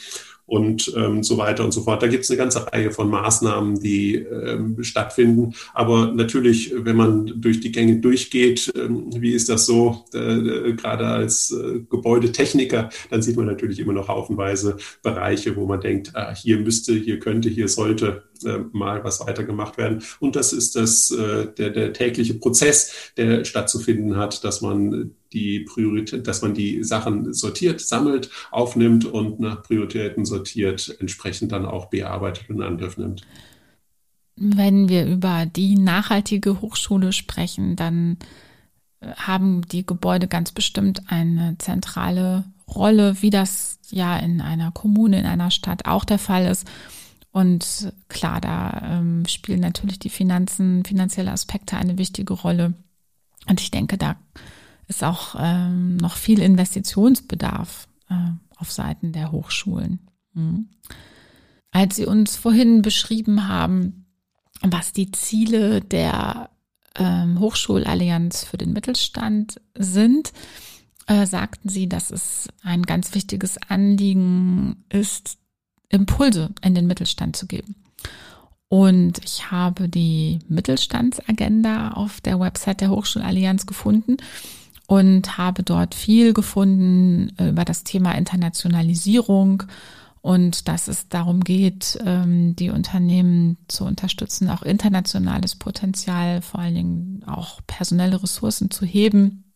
und 0.46 0.92
ähm, 0.96 1.23
so 1.23 1.38
weiter 1.38 1.64
und 1.64 1.73
so 1.73 1.82
fort. 1.82 2.02
Da 2.02 2.06
gibt 2.06 2.25
es 2.25 2.30
eine 2.30 2.37
ganze 2.37 2.70
Reihe 2.70 2.90
von 2.90 3.08
Maßnahmen, 3.08 3.80
die 3.80 4.16
ähm, 4.16 4.82
stattfinden. 4.82 5.54
Aber 5.73 6.12
natürlich, 6.12 6.73
wenn 6.76 6.96
man 6.96 7.40
durch 7.40 7.61
die 7.61 7.73
Gänge 7.73 8.00
durchgeht, 8.00 8.70
ähm, 8.76 9.08
wie 9.16 9.32
ist 9.32 9.49
das 9.49 9.66
so, 9.66 10.04
äh, 10.12 10.18
äh, 10.18 10.73
gerade 10.75 11.06
als 11.06 11.50
äh, 11.50 11.80
Gebäudetechniker, 11.88 12.90
dann 13.11 13.23
sieht 13.23 13.37
man 13.37 13.46
natürlich 13.46 13.78
immer 13.78 13.94
noch 13.94 14.08
haufenweise 14.08 14.76
Bereiche, 15.02 15.56
wo 15.56 15.66
man 15.66 15.80
denkt, 15.80 16.11
ah, 16.14 16.34
hier 16.34 16.58
müsste, 16.58 16.94
hier 16.94 17.18
könnte, 17.20 17.49
hier 17.49 17.68
sollte 17.68 18.25
äh, 18.44 18.60
mal 18.72 19.04
was 19.04 19.20
weitergemacht 19.20 19.78
werden. 19.78 20.02
Und 20.20 20.36
das 20.36 20.52
ist 20.52 20.76
das, 20.76 21.10
äh, 21.10 21.46
der, 21.46 21.70
der 21.70 21.92
tägliche 21.92 22.34
Prozess, 22.34 23.12
der 23.16 23.44
stattzufinden 23.44 24.16
hat, 24.16 24.44
dass 24.44 24.60
man 24.60 25.12
die 25.32 25.60
Priorität, 25.60 26.26
dass 26.26 26.42
man 26.42 26.54
die 26.54 26.84
Sachen 26.84 27.32
sortiert, 27.32 27.80
sammelt, 27.80 28.30
aufnimmt 28.50 29.04
und 29.04 29.40
nach 29.40 29.62
Prioritäten 29.62 30.24
sortiert, 30.24 30.96
entsprechend 31.00 31.52
dann 31.52 31.66
auch 31.66 31.86
bearbeitet 31.86 32.48
und 32.50 32.62
Angriff 32.62 32.96
nimmt. 32.96 33.22
Wenn 34.36 34.88
wir 34.88 35.06
über 35.06 35.46
die 35.46 35.76
nachhaltige 35.76 36.60
Hochschule 36.60 37.12
sprechen, 37.12 37.76
dann 37.76 38.18
haben 39.16 39.62
die 39.68 39.84
Gebäude 39.84 40.28
ganz 40.28 40.52
bestimmt 40.52 41.02
eine 41.08 41.56
zentrale 41.58 42.44
Rolle, 42.68 43.20
wie 43.20 43.30
das 43.30 43.78
ja 43.90 44.16
in 44.16 44.40
einer 44.40 44.70
Kommune, 44.70 45.18
in 45.18 45.26
einer 45.26 45.50
Stadt 45.50 45.86
auch 45.86 46.04
der 46.04 46.18
Fall 46.18 46.46
ist. 46.46 46.66
Und 47.34 47.92
klar, 48.06 48.40
da 48.40 48.80
ähm, 48.84 49.26
spielen 49.26 49.58
natürlich 49.58 49.98
die 49.98 50.08
Finanzen, 50.08 50.84
finanzielle 50.84 51.32
Aspekte 51.32 51.76
eine 51.76 51.98
wichtige 51.98 52.32
Rolle. 52.32 52.74
Und 53.48 53.60
ich 53.60 53.72
denke, 53.72 53.98
da 53.98 54.14
ist 54.86 55.02
auch 55.02 55.34
ähm, 55.36 55.96
noch 55.96 56.14
viel 56.14 56.40
Investitionsbedarf 56.40 57.88
äh, 58.08 58.14
auf 58.54 58.70
Seiten 58.70 59.10
der 59.10 59.32
Hochschulen. 59.32 59.98
Mhm. 60.34 60.68
Als 61.72 61.96
Sie 61.96 62.06
uns 62.06 62.36
vorhin 62.36 62.82
beschrieben 62.82 63.48
haben, 63.48 64.06
was 64.62 64.92
die 64.92 65.10
Ziele 65.10 65.80
der 65.80 66.50
ähm, 66.94 67.40
Hochschulallianz 67.40 68.44
für 68.44 68.58
den 68.58 68.72
Mittelstand 68.72 69.60
sind, 69.76 70.32
äh, 71.08 71.26
sagten 71.26 71.68
Sie, 71.68 71.88
dass 71.88 72.12
es 72.12 72.46
ein 72.62 72.84
ganz 72.84 73.12
wichtiges 73.12 73.58
Anliegen 73.58 74.84
ist, 74.88 75.38
Impulse 75.94 76.50
in 76.62 76.74
den 76.74 76.86
Mittelstand 76.86 77.36
zu 77.36 77.46
geben. 77.46 77.76
Und 78.68 79.24
ich 79.24 79.50
habe 79.50 79.88
die 79.88 80.40
Mittelstandsagenda 80.48 81.92
auf 81.92 82.20
der 82.20 82.40
Website 82.40 82.80
der 82.80 82.90
Hochschulallianz 82.90 83.66
gefunden 83.66 84.16
und 84.86 85.38
habe 85.38 85.62
dort 85.62 85.94
viel 85.94 86.32
gefunden 86.32 87.32
über 87.38 87.64
das 87.64 87.84
Thema 87.84 88.12
Internationalisierung 88.12 89.62
und 90.20 90.68
dass 90.68 90.88
es 90.88 91.08
darum 91.08 91.44
geht, 91.44 91.98
ähm, 92.04 92.56
die 92.56 92.70
Unternehmen 92.70 93.58
zu 93.68 93.84
unterstützen, 93.84 94.48
auch 94.48 94.62
internationales 94.62 95.54
Potenzial, 95.54 96.40
vor 96.40 96.60
allen 96.60 96.74
Dingen 96.74 97.24
auch 97.26 97.60
personelle 97.66 98.22
Ressourcen 98.22 98.70
zu 98.70 98.86
heben. 98.86 99.52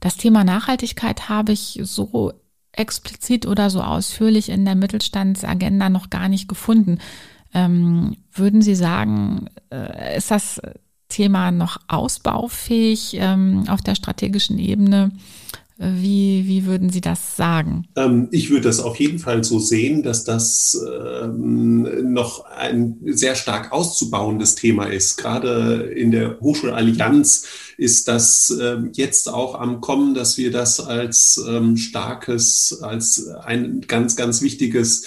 Das 0.00 0.16
Thema 0.16 0.44
Nachhaltigkeit 0.44 1.28
habe 1.30 1.52
ich 1.52 1.80
so 1.82 2.34
explizit 2.72 3.46
oder 3.46 3.70
so 3.70 3.82
ausführlich 3.82 4.48
in 4.48 4.64
der 4.64 4.74
Mittelstandsagenda 4.74 5.88
noch 5.88 6.10
gar 6.10 6.28
nicht 6.28 6.48
gefunden. 6.48 6.98
Ähm, 7.54 8.16
würden 8.32 8.62
Sie 8.62 8.74
sagen, 8.74 9.48
äh, 9.72 10.16
ist 10.16 10.30
das 10.30 10.60
Thema 11.08 11.50
noch 11.50 11.78
ausbaufähig 11.88 13.14
ähm, 13.14 13.64
auf 13.68 13.80
der 13.80 13.94
strategischen 13.94 14.58
Ebene? 14.58 15.10
Wie, 15.80 16.42
wie 16.48 16.66
würden 16.66 16.90
Sie 16.90 17.00
das 17.00 17.36
sagen? 17.36 17.86
Ähm, 17.94 18.26
ich 18.32 18.50
würde 18.50 18.62
das 18.62 18.80
auf 18.80 18.96
jeden 18.98 19.20
Fall 19.20 19.44
so 19.44 19.60
sehen, 19.60 20.02
dass 20.02 20.24
das 20.24 20.76
ähm, 20.84 22.12
noch 22.12 22.46
ein 22.46 22.96
sehr 23.06 23.36
stark 23.36 23.70
auszubauendes 23.70 24.56
Thema 24.56 24.86
ist. 24.86 25.18
Gerade 25.18 25.92
in 25.94 26.10
der 26.10 26.40
Hochschulallianz 26.40 27.46
ist 27.76 28.08
das 28.08 28.58
ähm, 28.60 28.90
jetzt 28.94 29.28
auch 29.28 29.54
am 29.54 29.80
Kommen, 29.80 30.14
dass 30.14 30.36
wir 30.36 30.50
das 30.50 30.80
als 30.80 31.40
starkes, 31.76 32.80
als 32.82 33.28
ein 33.28 33.82
ganz, 33.86 34.16
ganz 34.16 34.42
wichtiges 34.42 35.04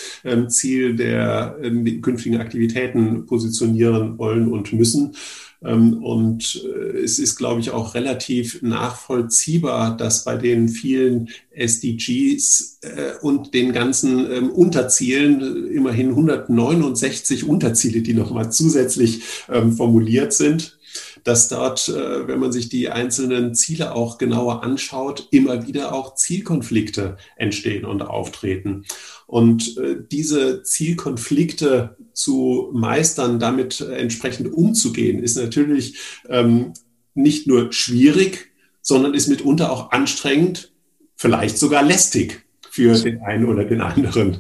Ziel 0.47 0.95
der 0.95 1.57
künftigen 2.01 2.37
Aktivitäten 2.37 3.25
positionieren 3.25 4.17
wollen 4.17 4.47
und 4.47 4.71
müssen. 4.71 5.15
Ähm, 5.63 6.03
und 6.03 6.63
äh, 6.65 6.99
es 6.99 7.19
ist, 7.19 7.35
glaube 7.35 7.61
ich, 7.61 7.71
auch 7.71 7.93
relativ 7.93 8.61
nachvollziehbar, 8.61 9.95
dass 9.95 10.23
bei 10.23 10.35
den 10.35 10.69
vielen 10.69 11.29
SDGs 11.51 12.79
äh, 12.81 13.13
und 13.21 13.53
den 13.53 13.71
ganzen 13.71 14.31
ähm, 14.31 14.49
Unterzielen, 14.49 15.67
immerhin 15.71 16.09
169 16.09 17.47
Unterziele, 17.47 18.01
die 18.01 18.13
nochmal 18.13 18.51
zusätzlich 18.51 19.21
ähm, 19.49 19.73
formuliert 19.73 20.33
sind, 20.33 20.79
dass 21.23 21.47
dort, 21.47 21.87
wenn 21.87 22.39
man 22.39 22.51
sich 22.51 22.69
die 22.69 22.89
einzelnen 22.89 23.53
Ziele 23.55 23.93
auch 23.93 24.17
genauer 24.17 24.63
anschaut, 24.63 25.27
immer 25.31 25.67
wieder 25.67 25.93
auch 25.93 26.15
Zielkonflikte 26.15 27.17
entstehen 27.35 27.85
und 27.85 28.01
auftreten. 28.01 28.85
Und 29.27 29.79
diese 30.11 30.63
Zielkonflikte 30.63 31.95
zu 32.13 32.69
meistern, 32.73 33.39
damit 33.39 33.81
entsprechend 33.81 34.51
umzugehen, 34.53 35.23
ist 35.23 35.37
natürlich 35.37 35.97
ähm, 36.27 36.73
nicht 37.13 37.47
nur 37.47 37.71
schwierig, 37.71 38.51
sondern 38.81 39.13
ist 39.13 39.27
mitunter 39.27 39.71
auch 39.71 39.91
anstrengend, 39.91 40.71
vielleicht 41.15 41.57
sogar 41.57 41.83
lästig 41.83 42.45
für 42.71 42.93
den 42.93 43.21
einen 43.21 43.45
oder 43.45 43.65
den 43.65 43.81
anderen. 43.81 44.37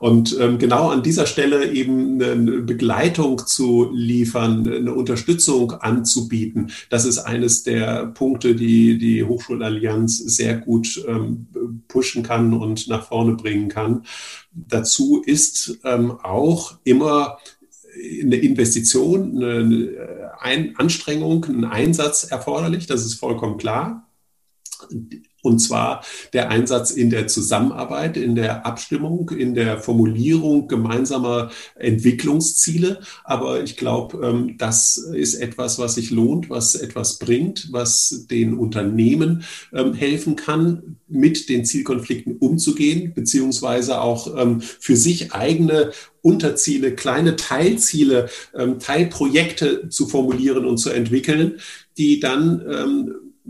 Und 0.00 0.36
ähm, 0.40 0.58
genau 0.58 0.88
an 0.88 1.04
dieser 1.04 1.26
Stelle 1.26 1.70
eben 1.72 2.20
eine 2.20 2.62
Begleitung 2.62 3.46
zu 3.46 3.90
liefern, 3.92 4.68
eine 4.68 4.92
Unterstützung 4.92 5.72
anzubieten, 5.72 6.72
das 6.90 7.04
ist 7.04 7.18
eines 7.18 7.62
der 7.62 8.06
Punkte, 8.06 8.56
die 8.56 8.98
die 8.98 9.22
Hochschulallianz 9.22 10.18
sehr 10.18 10.56
gut 10.56 11.04
ähm, 11.06 11.46
pushen 11.86 12.24
kann 12.24 12.52
und 12.52 12.88
nach 12.88 13.06
vorne 13.06 13.34
bringen 13.34 13.68
kann. 13.68 14.04
Dazu 14.50 15.22
ist 15.24 15.78
ähm, 15.84 16.10
auch 16.10 16.78
immer 16.82 17.38
eine 18.22 18.36
Investition, 18.36 19.42
eine 19.42 20.28
ein 20.40 20.76
Anstrengung, 20.76 21.44
ein 21.46 21.64
Einsatz 21.64 22.24
erforderlich, 22.24 22.86
das 22.86 23.04
ist 23.04 23.14
vollkommen 23.14 23.58
klar. 23.58 24.08
Und 25.40 25.60
zwar 25.60 26.04
der 26.32 26.50
Einsatz 26.50 26.90
in 26.90 27.10
der 27.10 27.28
Zusammenarbeit, 27.28 28.16
in 28.16 28.34
der 28.34 28.66
Abstimmung, 28.66 29.30
in 29.30 29.54
der 29.54 29.78
Formulierung 29.78 30.66
gemeinsamer 30.66 31.50
Entwicklungsziele. 31.76 33.00
Aber 33.22 33.62
ich 33.62 33.76
glaube, 33.76 34.26
ähm, 34.26 34.56
das 34.58 34.96
ist 34.96 35.36
etwas, 35.36 35.78
was 35.78 35.94
sich 35.94 36.10
lohnt, 36.10 36.50
was 36.50 36.74
etwas 36.74 37.20
bringt, 37.20 37.68
was 37.70 38.26
den 38.28 38.54
Unternehmen 38.54 39.44
ähm, 39.72 39.94
helfen 39.94 40.34
kann, 40.34 40.96
mit 41.06 41.48
den 41.48 41.64
Zielkonflikten 41.64 42.36
umzugehen, 42.38 43.14
beziehungsweise 43.14 44.00
auch 44.00 44.36
ähm, 44.36 44.60
für 44.60 44.96
sich 44.96 45.32
eigene 45.32 45.92
Unterziele, 46.20 46.94
kleine 46.94 47.36
Teilziele, 47.36 48.28
Teilprojekte 48.80 49.88
zu 49.88 50.08
formulieren 50.08 50.66
und 50.66 50.76
zu 50.76 50.90
entwickeln, 50.90 51.60
die 51.96 52.18
dann 52.18 52.60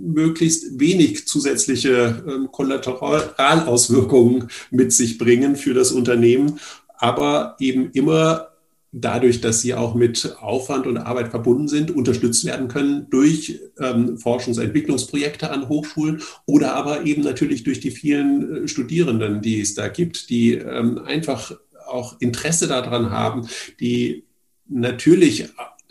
möglichst 0.00 0.78
wenig 0.78 1.26
zusätzliche 1.26 2.22
ähm, 2.26 2.48
Kollateralauswirkungen 2.52 4.48
mit 4.70 4.92
sich 4.92 5.18
bringen 5.18 5.56
für 5.56 5.74
das 5.74 5.92
Unternehmen, 5.92 6.60
aber 6.98 7.56
eben 7.58 7.90
immer 7.92 8.48
dadurch, 8.92 9.40
dass 9.40 9.60
sie 9.60 9.74
auch 9.74 9.94
mit 9.94 10.36
Aufwand 10.40 10.86
und 10.86 10.96
Arbeit 10.96 11.28
verbunden 11.28 11.68
sind, 11.68 11.90
unterstützt 11.90 12.44
werden 12.44 12.68
können 12.68 13.06
durch 13.10 13.60
ähm, 13.78 14.16
Forschungs- 14.16 14.58
und 14.58 14.64
Entwicklungsprojekte 14.64 15.50
an 15.50 15.68
Hochschulen 15.68 16.22
oder 16.46 16.74
aber 16.74 17.04
eben 17.04 17.22
natürlich 17.22 17.64
durch 17.64 17.80
die 17.80 17.90
vielen 17.90 18.64
äh, 18.64 18.68
Studierenden, 18.68 19.42
die 19.42 19.60
es 19.60 19.74
da 19.74 19.88
gibt, 19.88 20.30
die 20.30 20.54
ähm, 20.54 20.98
einfach 21.04 21.52
auch 21.86 22.20
Interesse 22.20 22.66
daran 22.66 23.10
haben, 23.10 23.48
die 23.80 24.24
natürlich 24.68 25.48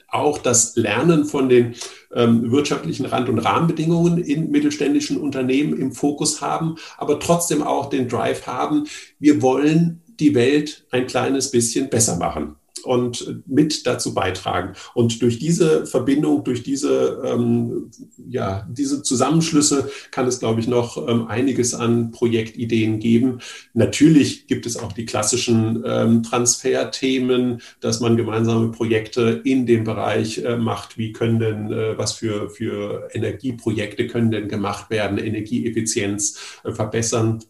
auch 0.09 0.37
das 0.37 0.75
Lernen 0.75 1.25
von 1.25 1.49
den 1.49 1.75
ähm, 2.13 2.51
wirtschaftlichen 2.51 3.05
Rand- 3.05 3.29
und 3.29 3.39
Rahmenbedingungen 3.39 4.17
in 4.17 4.49
mittelständischen 4.51 5.17
Unternehmen 5.17 5.77
im 5.77 5.91
Fokus 5.91 6.41
haben, 6.41 6.75
aber 6.97 7.19
trotzdem 7.19 7.61
auch 7.61 7.89
den 7.89 8.07
Drive 8.07 8.47
haben, 8.47 8.85
wir 9.19 9.41
wollen 9.41 10.01
die 10.19 10.33
Welt 10.33 10.85
ein 10.91 11.07
kleines 11.07 11.51
bisschen 11.51 11.89
besser 11.89 12.17
machen 12.17 12.55
und 12.87 13.43
mit 13.45 13.85
dazu 13.85 14.13
beitragen. 14.13 14.73
Und 14.93 15.21
durch 15.21 15.39
diese 15.39 15.85
Verbindung, 15.85 16.43
durch 16.43 16.63
diese, 16.63 17.21
ähm, 17.25 17.91
ja, 18.27 18.67
diese 18.71 19.03
Zusammenschlüsse 19.03 19.89
kann 20.11 20.27
es, 20.27 20.39
glaube 20.39 20.61
ich, 20.61 20.67
noch 20.67 21.07
ähm, 21.07 21.27
einiges 21.27 21.73
an 21.73 22.11
Projektideen 22.11 22.99
geben. 22.99 23.39
Natürlich 23.73 24.47
gibt 24.47 24.65
es 24.65 24.77
auch 24.77 24.93
die 24.93 25.05
klassischen 25.05 25.83
ähm, 25.85 26.23
Transferthemen, 26.23 27.61
dass 27.81 27.99
man 27.99 28.17
gemeinsame 28.17 28.71
Projekte 28.71 29.41
in 29.43 29.65
dem 29.65 29.83
Bereich 29.83 30.39
äh, 30.39 30.55
macht. 30.55 30.97
Wie 30.97 31.11
können 31.11 31.39
denn, 31.39 31.71
äh, 31.71 31.97
was 31.97 32.13
für, 32.13 32.49
für 32.49 33.09
Energieprojekte 33.13 34.07
können 34.07 34.31
denn 34.31 34.47
gemacht 34.47 34.89
werden, 34.89 35.17
Energieeffizienz 35.17 36.39
äh, 36.63 36.71
verbessern 36.71 37.43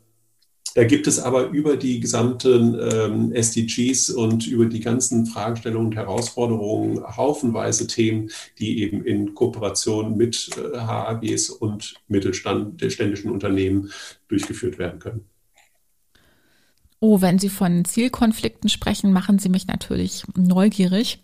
Da 0.78 0.84
gibt 0.84 1.08
es 1.08 1.18
aber 1.18 1.48
über 1.48 1.76
die 1.76 2.00
gesamten 2.00 2.78
ähm, 2.80 3.32
SDGs 3.34 4.12
und 4.12 4.46
über 4.46 4.68
die 4.68 4.80
ganzen 4.80 5.26
Fragestellungen 5.26 5.88
und 5.88 5.96
Herausforderungen 5.96 7.02
haufenweise 7.18 7.88
Themen, 7.88 8.30
die 8.60 8.84
eben 8.84 9.04
in 9.04 9.34
Kooperation 9.34 10.16
mit 10.16 10.52
äh, 10.56 10.78
HAGs 10.78 11.50
und 11.50 11.96
mittelständischen 12.08 13.32
Unternehmen 13.32 13.90
durchgeführt 14.28 14.78
werden 14.78 15.00
können. 15.00 15.26
Oh, 17.00 17.22
wenn 17.22 17.40
Sie 17.40 17.50
von 17.50 17.84
Zielkonflikten 17.84 18.70
sprechen, 18.70 19.12
machen 19.12 19.40
Sie 19.40 19.50
mich 19.50 19.66
natürlich 19.66 20.26
neugierig. 20.36 21.24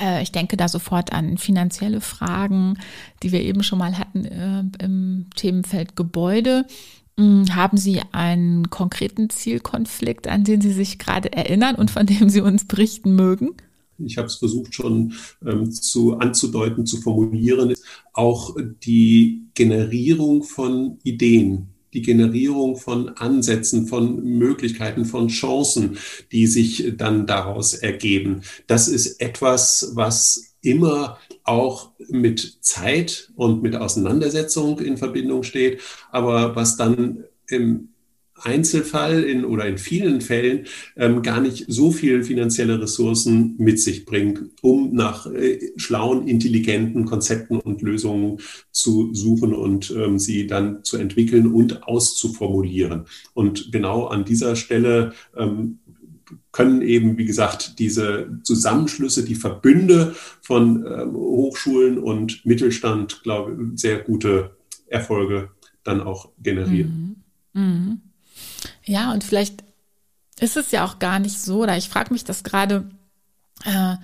Äh, 0.00 0.22
ich 0.22 0.30
denke 0.30 0.56
da 0.56 0.68
sofort 0.68 1.12
an 1.12 1.38
finanzielle 1.38 2.00
Fragen, 2.00 2.78
die 3.24 3.32
wir 3.32 3.42
eben 3.42 3.64
schon 3.64 3.80
mal 3.80 3.98
hatten 3.98 4.24
äh, 4.24 4.84
im 4.84 5.26
Themenfeld 5.34 5.96
Gebäude. 5.96 6.66
Hm, 7.20 7.54
haben 7.54 7.76
Sie 7.76 8.00
einen 8.12 8.70
konkreten 8.70 9.28
Zielkonflikt, 9.28 10.26
an 10.26 10.42
den 10.42 10.62
Sie 10.62 10.72
sich 10.72 10.98
gerade 10.98 11.30
erinnern 11.34 11.74
und 11.74 11.90
von 11.90 12.06
dem 12.06 12.30
Sie 12.30 12.40
uns 12.40 12.64
berichten 12.64 13.14
mögen? 13.14 13.50
Ich 13.98 14.16
habe 14.16 14.28
es 14.28 14.36
versucht 14.36 14.72
schon 14.72 15.12
ähm, 15.44 15.70
zu 15.70 16.16
anzudeuten, 16.16 16.86
zu 16.86 17.02
formulieren, 17.02 17.74
auch 18.14 18.56
die 18.82 19.42
Generierung 19.52 20.44
von 20.44 20.96
Ideen, 21.02 21.68
die 21.92 22.00
Generierung 22.00 22.78
von 22.78 23.10
Ansätzen, 23.10 23.86
von 23.86 24.24
Möglichkeiten, 24.24 25.04
von 25.04 25.28
Chancen, 25.28 25.98
die 26.32 26.46
sich 26.46 26.94
dann 26.96 27.26
daraus 27.26 27.74
ergeben. 27.74 28.40
Das 28.66 28.88
ist 28.88 29.20
etwas, 29.20 29.90
was 29.92 30.49
immer 30.62 31.18
auch 31.44 31.90
mit 32.08 32.58
Zeit 32.60 33.32
und 33.36 33.62
mit 33.62 33.76
Auseinandersetzung 33.76 34.78
in 34.80 34.96
Verbindung 34.96 35.42
steht, 35.42 35.80
aber 36.10 36.54
was 36.54 36.76
dann 36.76 37.24
im 37.48 37.90
Einzelfall 38.42 39.22
in, 39.24 39.44
oder 39.44 39.66
in 39.66 39.78
vielen 39.78 40.20
Fällen 40.20 40.66
ähm, 40.96 41.22
gar 41.22 41.40
nicht 41.40 41.66
so 41.68 41.90
viel 41.90 42.24
finanzielle 42.24 42.80
Ressourcen 42.80 43.54
mit 43.58 43.80
sich 43.80 44.04
bringt, 44.04 44.40
um 44.62 44.94
nach 44.94 45.26
äh, 45.26 45.72
schlauen, 45.76 46.26
intelligenten 46.26 47.04
Konzepten 47.04 47.60
und 47.60 47.82
Lösungen 47.82 48.38
zu 48.70 49.14
suchen 49.14 49.54
und 49.54 49.90
ähm, 49.90 50.18
sie 50.18 50.46
dann 50.46 50.84
zu 50.84 50.96
entwickeln 50.96 51.52
und 51.52 51.82
auszuformulieren. 51.84 53.04
Und 53.34 53.72
genau 53.72 54.06
an 54.06 54.24
dieser 54.24 54.56
Stelle 54.56 55.12
ähm, 55.36 55.78
können 56.52 56.82
eben, 56.82 57.18
wie 57.18 57.24
gesagt, 57.24 57.78
diese 57.78 58.28
Zusammenschlüsse, 58.42 59.24
die 59.24 59.34
Verbünde 59.34 60.14
von 60.42 60.86
ähm, 60.86 61.14
Hochschulen 61.14 61.98
und 61.98 62.44
Mittelstand, 62.44 63.22
glaube 63.22 63.52
ich, 63.52 63.80
sehr 63.80 63.98
gute 63.98 64.56
Erfolge 64.86 65.50
dann 65.84 66.00
auch 66.00 66.30
generieren. 66.42 67.24
Mhm. 67.52 67.62
Mhm. 67.62 68.00
Ja, 68.84 69.12
und 69.12 69.24
vielleicht 69.24 69.64
ist 70.40 70.56
es 70.56 70.70
ja 70.70 70.84
auch 70.84 70.98
gar 70.98 71.18
nicht 71.18 71.40
so, 71.40 71.62
oder 71.62 71.76
ich 71.76 71.88
frage 71.88 72.12
mich 72.12 72.24
das 72.24 72.42
gerade, 72.44 72.90
äh, 73.64 73.96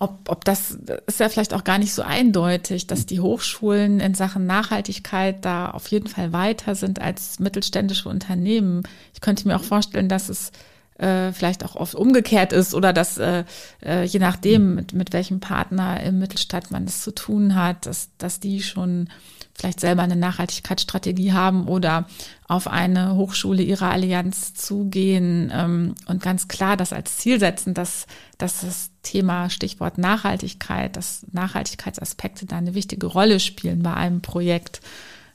ob, 0.00 0.28
ob 0.28 0.44
das 0.44 0.78
ist 1.06 1.18
ja 1.18 1.28
vielleicht 1.28 1.54
auch 1.54 1.64
gar 1.64 1.78
nicht 1.78 1.92
so 1.92 2.02
eindeutig, 2.02 2.86
dass 2.86 3.06
die 3.06 3.20
Hochschulen 3.20 3.98
in 3.98 4.14
Sachen 4.14 4.46
Nachhaltigkeit 4.46 5.44
da 5.44 5.70
auf 5.70 5.88
jeden 5.88 6.06
Fall 6.06 6.32
weiter 6.32 6.76
sind 6.76 7.00
als 7.00 7.40
mittelständische 7.40 8.08
Unternehmen. 8.08 8.82
Ich 9.12 9.20
könnte 9.20 9.48
mir 9.48 9.56
auch 9.56 9.64
vorstellen, 9.64 10.08
dass 10.08 10.28
es 10.28 10.52
äh, 10.98 11.32
vielleicht 11.32 11.64
auch 11.64 11.76
oft 11.76 11.94
umgekehrt 11.94 12.52
ist 12.52 12.74
oder 12.74 12.92
dass 12.92 13.18
äh, 13.18 13.44
äh, 13.84 14.04
je 14.04 14.18
nachdem, 14.18 14.74
mit, 14.74 14.92
mit 14.92 15.12
welchem 15.12 15.40
Partner 15.40 16.02
im 16.02 16.18
Mittelstadt 16.18 16.70
man 16.70 16.84
es 16.84 17.02
zu 17.02 17.12
tun 17.12 17.54
hat, 17.54 17.86
dass, 17.86 18.10
dass 18.18 18.40
die 18.40 18.62
schon 18.62 19.08
vielleicht 19.54 19.80
selber 19.80 20.02
eine 20.02 20.16
Nachhaltigkeitsstrategie 20.16 21.32
haben 21.32 21.66
oder 21.66 22.06
auf 22.46 22.68
eine 22.68 23.16
Hochschule 23.16 23.62
ihrer 23.62 23.90
Allianz 23.90 24.54
zugehen 24.54 25.52
ähm, 25.52 25.94
und 26.06 26.22
ganz 26.22 26.46
klar 26.46 26.76
das 26.76 26.92
als 26.92 27.18
Ziel 27.18 27.40
setzen, 27.40 27.74
dass, 27.74 28.06
dass 28.38 28.60
das 28.60 28.90
Thema 29.02 29.50
Stichwort 29.50 29.98
Nachhaltigkeit, 29.98 30.96
dass 30.96 31.26
Nachhaltigkeitsaspekte 31.32 32.46
da 32.46 32.56
eine 32.56 32.74
wichtige 32.74 33.06
Rolle 33.06 33.40
spielen 33.40 33.82
bei 33.82 33.94
einem 33.94 34.20
Projekt. 34.20 34.80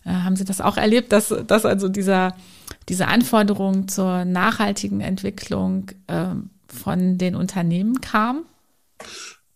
Äh, 0.06 0.12
haben 0.12 0.36
Sie 0.38 0.45
das 0.45 0.62
auch 0.62 0.78
erlebt, 0.78 1.12
dass, 1.12 1.34
dass 1.47 1.65
also 1.65 1.89
dieser, 1.89 2.36
diese 2.89 3.08
Anforderung 3.08 3.88
zur 3.88 4.26
nachhaltigen 4.26 5.02
Entwicklung 5.02 5.91
äh, 6.08 6.36
von 6.67 7.17
den 7.17 7.36
Unternehmen 7.36 8.02
kam? 8.02 8.46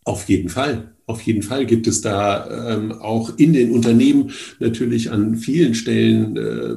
Auf 0.04 0.30
jeden 0.30 0.50
Fall. 0.50 0.94
Auf 1.10 1.22
jeden 1.22 1.42
Fall 1.42 1.66
gibt 1.66 1.88
es 1.88 2.02
da 2.02 2.74
ähm, 2.74 2.92
auch 2.92 3.38
in 3.38 3.54
den 3.54 3.72
Unternehmen 3.72 4.32
natürlich 4.60 5.10
an 5.10 5.36
vielen 5.36 5.74
Stellen 5.74 6.36
äh, 6.36 6.76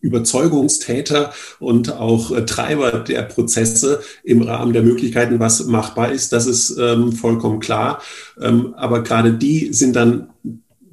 Überzeugungstäter 0.00 1.32
und 1.58 1.92
auch 1.92 2.30
äh, 2.30 2.44
Treiber 2.44 3.00
der 3.00 3.22
Prozesse 3.22 4.00
im 4.22 4.42
Rahmen 4.42 4.72
der 4.72 4.84
Möglichkeiten, 4.84 5.40
was 5.40 5.66
machbar 5.66 6.12
ist. 6.12 6.32
Das 6.32 6.46
ist 6.46 6.76
ähm, 6.78 7.10
vollkommen 7.10 7.58
klar. 7.58 8.00
Ähm, 8.40 8.72
aber 8.74 9.02
gerade 9.02 9.32
die 9.32 9.72
sind 9.72 9.96
dann 9.96 10.28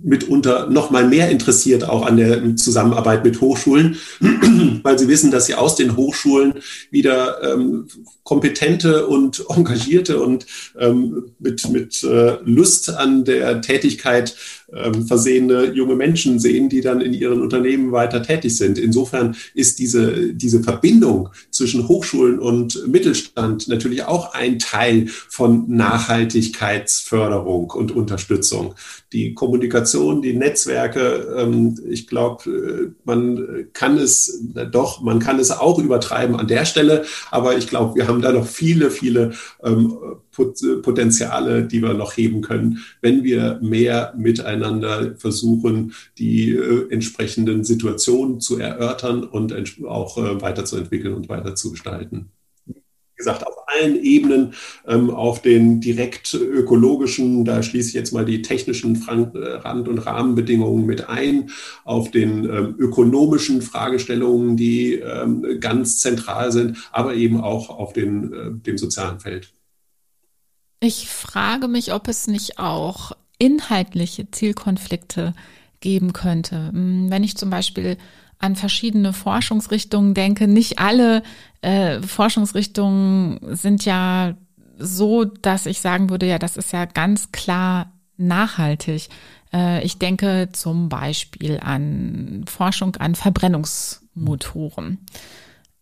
mitunter 0.01 0.69
noch 0.69 0.89
mal 0.89 1.07
mehr 1.07 1.29
interessiert 1.29 1.87
auch 1.87 2.05
an 2.05 2.17
der 2.17 2.55
Zusammenarbeit 2.55 3.23
mit 3.23 3.41
Hochschulen, 3.41 3.97
weil 4.83 4.97
sie 4.97 5.07
wissen, 5.07 5.31
dass 5.31 5.45
sie 5.45 5.55
aus 5.55 5.75
den 5.75 5.95
Hochschulen 5.95 6.55
wieder 6.91 7.41
ähm, 7.43 7.87
kompetente 8.23 9.07
und 9.07 9.43
engagierte 9.49 10.21
und 10.21 10.45
ähm, 10.77 11.31
mit, 11.39 11.69
mit 11.69 12.03
äh, 12.03 12.37
Lust 12.43 12.89
an 12.89 13.25
der 13.25 13.61
Tätigkeit 13.61 14.35
ähm, 14.73 15.07
versehene 15.07 15.73
junge 15.73 15.95
Menschen 15.95 16.39
sehen, 16.39 16.69
die 16.69 16.81
dann 16.81 17.01
in 17.01 17.13
ihren 17.13 17.41
Unternehmen 17.41 17.91
weiter 17.91 18.21
tätig 18.21 18.55
sind. 18.55 18.77
Insofern 18.77 19.35
ist 19.55 19.79
diese, 19.79 20.33
diese 20.33 20.61
Verbindung 20.61 21.29
zwischen 21.49 21.87
Hochschulen 21.87 22.39
und 22.39 22.87
Mittelstand 22.87 23.67
natürlich 23.67 24.03
auch 24.03 24.33
ein 24.33 24.59
Teil 24.59 25.07
von 25.07 25.65
Nachhaltigkeitsförderung 25.67 27.71
und 27.71 27.91
Unterstützung. 27.91 28.75
Die 29.11 29.33
Kommunikation, 29.33 29.88
die 30.21 30.33
Netzwerke, 30.33 31.35
ähm, 31.37 31.79
ich 31.89 32.07
glaube, 32.07 32.49
äh, 32.49 32.91
man 33.05 33.67
kann 33.73 33.97
es 33.97 34.43
doch, 34.71 35.01
man 35.01 35.19
kann 35.19 35.39
es 35.39 35.51
auch 35.51 35.79
übertreiben 35.79 36.35
an 36.35 36.47
der 36.47 36.65
Stelle, 36.65 37.05
aber 37.31 37.57
ich 37.57 37.67
glaube, 37.67 37.95
wir 37.95 38.07
haben 38.07 38.19
haben 38.19 38.33
da 38.33 38.39
noch 38.39 38.47
viele, 38.47 38.91
viele 38.91 39.33
ähm, 39.63 39.97
Potenziale, 40.31 41.63
die 41.63 41.81
wir 41.81 41.93
noch 41.93 42.15
heben 42.15 42.41
können, 42.41 42.79
wenn 43.01 43.23
wir 43.23 43.59
mehr 43.61 44.13
miteinander 44.17 45.15
versuchen, 45.17 45.93
die 46.17 46.51
äh, 46.51 46.91
entsprechenden 46.91 47.63
Situationen 47.63 48.39
zu 48.39 48.57
erörtern 48.57 49.23
und 49.23 49.53
auch 49.85 50.17
äh, 50.17 50.41
weiterzuentwickeln 50.41 51.13
und 51.13 51.29
weiterzugestalten 51.29 52.31
gesagt, 53.19 53.45
auf 53.45 53.67
allen 53.67 54.01
Ebenen, 54.01 54.53
ähm, 54.87 55.11
auf 55.11 55.41
den 55.41 55.79
direkt 55.79 56.33
ökologischen, 56.33 57.45
da 57.45 57.61
schließe 57.61 57.89
ich 57.89 57.93
jetzt 57.93 58.13
mal 58.13 58.25
die 58.25 58.41
technischen 58.41 58.95
Rand- 59.03 59.87
und 59.87 59.99
Rahmenbedingungen 59.99 60.85
mit 60.85 61.07
ein, 61.07 61.51
auf 61.83 62.09
den 62.09 62.45
ähm, 62.45 62.75
ökonomischen 62.79 63.61
Fragestellungen, 63.61 64.57
die 64.57 64.93
ähm, 64.93 65.45
ganz 65.59 65.99
zentral 65.99 66.51
sind, 66.51 66.77
aber 66.91 67.13
eben 67.13 67.41
auch 67.41 67.69
auf 67.69 67.93
den, 67.93 68.33
äh, 68.33 68.51
dem 68.51 68.77
sozialen 68.77 69.19
Feld. 69.19 69.51
Ich 70.79 71.09
frage 71.09 71.67
mich, 71.67 71.93
ob 71.93 72.07
es 72.07 72.27
nicht 72.27 72.57
auch 72.57 73.11
inhaltliche 73.37 74.31
Zielkonflikte 74.31 75.33
geben 75.81 76.13
könnte. 76.13 76.69
Hm, 76.71 77.07
wenn 77.09 77.23
ich 77.23 77.35
zum 77.35 77.49
Beispiel 77.49 77.97
an 78.39 78.55
verschiedene 78.55 79.13
Forschungsrichtungen 79.13 80.13
denke, 80.13 80.47
nicht 80.47 80.79
alle 80.79 81.23
äh, 81.61 82.01
Forschungsrichtungen 82.01 83.55
sind 83.55 83.85
ja 83.85 84.35
so, 84.77 85.25
dass 85.25 85.65
ich 85.65 85.81
sagen 85.81 86.09
würde, 86.09 86.25
ja, 86.25 86.39
das 86.39 86.55
ist 86.57 86.71
ja 86.71 86.85
ganz 86.85 87.31
klar 87.31 87.91
nachhaltig. 88.17 89.09
Äh, 89.53 89.83
ich 89.83 89.99
denke 89.99 90.49
zum 90.53 90.87
Beispiel 90.89 91.59
an 91.61 92.45
Forschung 92.47 92.95
an 92.95 93.15
Verbrennungsmotoren. 93.15 94.99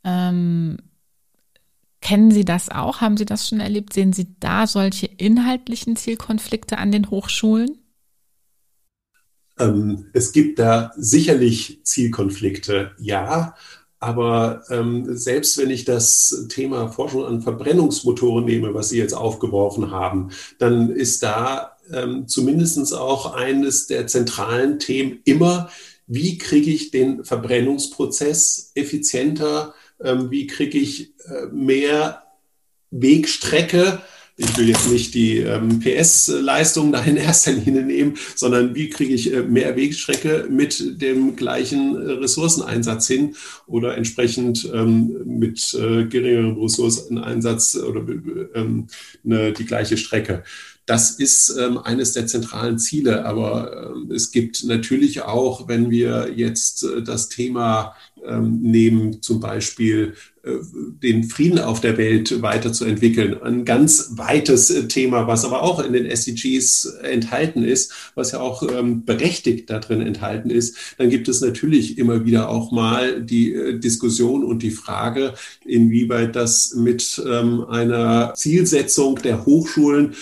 Ähm, 0.03 0.77
kennen 2.01 2.31
Sie 2.31 2.45
das 2.45 2.69
auch? 2.69 3.01
Haben 3.01 3.17
Sie 3.17 3.25
das 3.25 3.47
schon 3.47 3.59
erlebt? 3.59 3.93
Sehen 3.93 4.13
Sie 4.13 4.35
da 4.39 4.65
solche 4.65 5.05
inhaltlichen 5.05 5.95
Zielkonflikte 5.95 6.79
an 6.79 6.91
den 6.91 7.11
Hochschulen? 7.11 7.77
Ähm, 9.59 10.07
es 10.13 10.31
gibt 10.31 10.59
da 10.59 10.91
sicherlich 10.97 11.79
Zielkonflikte, 11.83 12.91
ja. 12.99 13.55
Aber 13.99 14.63
ähm, 14.69 15.17
selbst 15.17 15.57
wenn 15.57 15.71
ich 15.71 15.83
das 15.83 16.45
Thema 16.49 16.89
Forschung 16.89 17.25
an 17.25 17.41
Verbrennungsmotoren 17.41 18.45
nehme, 18.45 18.73
was 18.75 18.89
Sie 18.89 18.99
jetzt 18.99 19.13
aufgeworfen 19.13 19.89
haben, 19.89 20.29
dann 20.59 20.91
ist 20.91 21.23
da 21.23 21.77
ähm, 21.91 22.27
zumindest 22.27 22.93
auch 22.93 23.33
eines 23.33 23.87
der 23.87 24.05
zentralen 24.05 24.77
Themen 24.77 25.19
immer, 25.25 25.69
wie 26.05 26.37
kriege 26.37 26.69
ich 26.71 26.91
den 26.91 27.25
Verbrennungsprozess 27.25 28.71
effizienter, 28.75 29.73
ähm, 30.03 30.29
wie 30.29 30.45
kriege 30.47 30.77
ich 30.77 31.13
äh, 31.25 31.47
mehr 31.51 32.23
Wegstrecke 32.91 34.01
ich 34.37 34.55
will 34.55 34.69
jetzt 34.69 34.89
nicht 34.89 35.15
die 35.15 35.39
ähm, 35.39 35.79
PS-Leistung 35.79 36.91
da 36.91 37.01
in 37.03 37.17
erster 37.17 37.51
Linie 37.51 37.81
nehmen, 37.81 38.17
sondern 38.35 38.75
wie 38.75 38.89
kriege 38.89 39.13
ich 39.13 39.33
äh, 39.33 39.41
mehr 39.41 39.75
Wegstrecke 39.75 40.47
mit 40.49 41.01
dem 41.01 41.35
gleichen 41.35 41.95
äh, 41.95 42.11
Ressourceneinsatz 42.13 43.07
hin 43.07 43.35
oder 43.65 43.97
entsprechend 43.97 44.69
ähm, 44.71 45.17
mit 45.25 45.73
äh, 45.73 46.05
geringerem 46.05 46.61
Ressourceneinsatz 46.61 47.75
oder 47.77 48.05
ähm, 48.53 48.87
ne, 49.23 49.53
die 49.53 49.65
gleiche 49.65 49.97
Strecke. 49.97 50.43
Das 50.87 51.11
ist 51.11 51.49
ähm, 51.59 51.77
eines 51.79 52.13
der 52.13 52.27
zentralen 52.27 52.79
Ziele. 52.79 53.25
Aber 53.25 53.91
ähm, 53.93 54.09
es 54.09 54.31
gibt 54.31 54.63
natürlich 54.63 55.21
auch, 55.21 55.67
wenn 55.67 55.91
wir 55.91 56.31
jetzt 56.33 56.83
äh, 56.83 57.03
das 57.03 57.27
Thema 57.27 57.93
ähm, 58.27 58.61
nehmen, 58.61 59.21
zum 59.21 59.39
Beispiel 59.39 60.13
äh, 60.47 60.57
den 61.03 61.25
Frieden 61.25 61.59
auf 61.59 61.79
der 61.79 61.97
Welt 61.97 62.41
weiterzuentwickeln. 62.41 63.41
Ein 63.43 63.65
ganz 63.65 64.13
weites 64.15 64.71
äh, 64.71 64.87
Thema, 64.87 65.27
was 65.27 65.45
aber 65.45 65.61
auch 65.61 65.79
in 65.79 65.93
den 65.93 66.05
SDGs 66.05 66.85
enthalten 67.03 67.63
ist, 67.63 67.93
was 68.15 68.31
ja 68.31 68.39
auch 68.39 68.63
ähm, 68.63 69.05
berechtigt 69.05 69.69
darin 69.69 70.01
enthalten 70.01 70.49
ist. 70.49 70.75
Dann 70.97 71.09
gibt 71.09 71.27
es 71.27 71.41
natürlich 71.41 71.97
immer 71.97 72.25
wieder 72.25 72.49
auch 72.49 72.71
mal 72.71 73.21
die 73.21 73.53
äh, 73.53 73.79
Diskussion 73.79 74.43
und 74.43 74.63
die 74.63 74.71
Frage, 74.71 75.33
inwieweit 75.65 76.35
das 76.35 76.73
mit 76.73 77.21
ähm, 77.25 77.63
einer 77.65 78.33
Zielsetzung 78.35 79.21
der 79.21 79.45
Hochschulen 79.45 80.15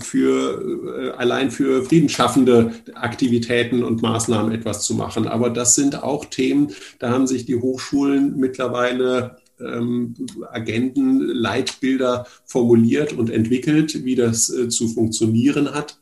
für 0.00 1.14
allein 1.16 1.50
für 1.50 1.84
friedensschaffende 1.84 2.72
Aktivitäten 2.94 3.82
und 3.82 4.02
Maßnahmen 4.02 4.52
etwas 4.52 4.84
zu 4.84 4.94
machen. 4.94 5.26
Aber 5.26 5.50
das 5.50 5.74
sind 5.74 6.02
auch 6.02 6.24
Themen, 6.26 6.72
da 6.98 7.10
haben 7.10 7.26
sich 7.26 7.41
die 7.44 7.56
Hochschulen 7.56 8.36
mittlerweile 8.36 9.36
ähm, 9.60 10.14
Agenten, 10.50 11.20
Leitbilder 11.20 12.26
formuliert 12.44 13.12
und 13.12 13.30
entwickelt, 13.30 14.04
wie 14.04 14.14
das 14.14 14.50
äh, 14.50 14.68
zu 14.68 14.88
funktionieren 14.88 15.74
hat. 15.74 16.00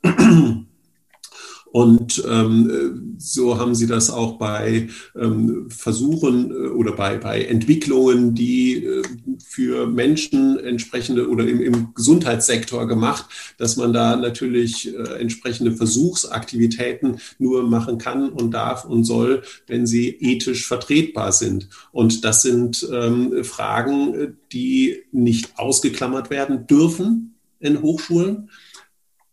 Und 1.72 2.22
ähm, 2.28 3.16
so 3.18 3.58
haben 3.58 3.76
sie 3.76 3.86
das 3.86 4.10
auch 4.10 4.38
bei 4.38 4.88
ähm, 5.16 5.70
Versuchen 5.70 6.50
äh, 6.50 6.68
oder 6.68 6.92
bei, 6.92 7.16
bei 7.16 7.44
Entwicklungen, 7.44 8.34
die 8.34 8.84
äh, 8.84 9.02
für 9.46 9.86
Menschen 9.86 10.58
entsprechende 10.58 11.28
oder 11.28 11.46
im, 11.46 11.60
im 11.60 11.94
Gesundheitssektor 11.94 12.88
gemacht, 12.88 13.26
dass 13.56 13.76
man 13.76 13.92
da 13.92 14.16
natürlich 14.16 14.92
äh, 14.92 15.20
entsprechende 15.20 15.72
Versuchsaktivitäten 15.72 17.20
nur 17.38 17.62
machen 17.62 17.98
kann 17.98 18.30
und 18.30 18.52
darf 18.52 18.84
und 18.84 19.04
soll, 19.04 19.42
wenn 19.68 19.86
sie 19.86 20.08
ethisch 20.08 20.66
vertretbar 20.66 21.30
sind. 21.30 21.68
Und 21.92 22.24
das 22.24 22.42
sind 22.42 22.88
ähm, 22.92 23.44
Fragen, 23.44 24.36
die 24.52 25.02
nicht 25.12 25.56
ausgeklammert 25.56 26.30
werden 26.30 26.66
dürfen 26.66 27.36
in 27.60 27.80
Hochschulen 27.80 28.48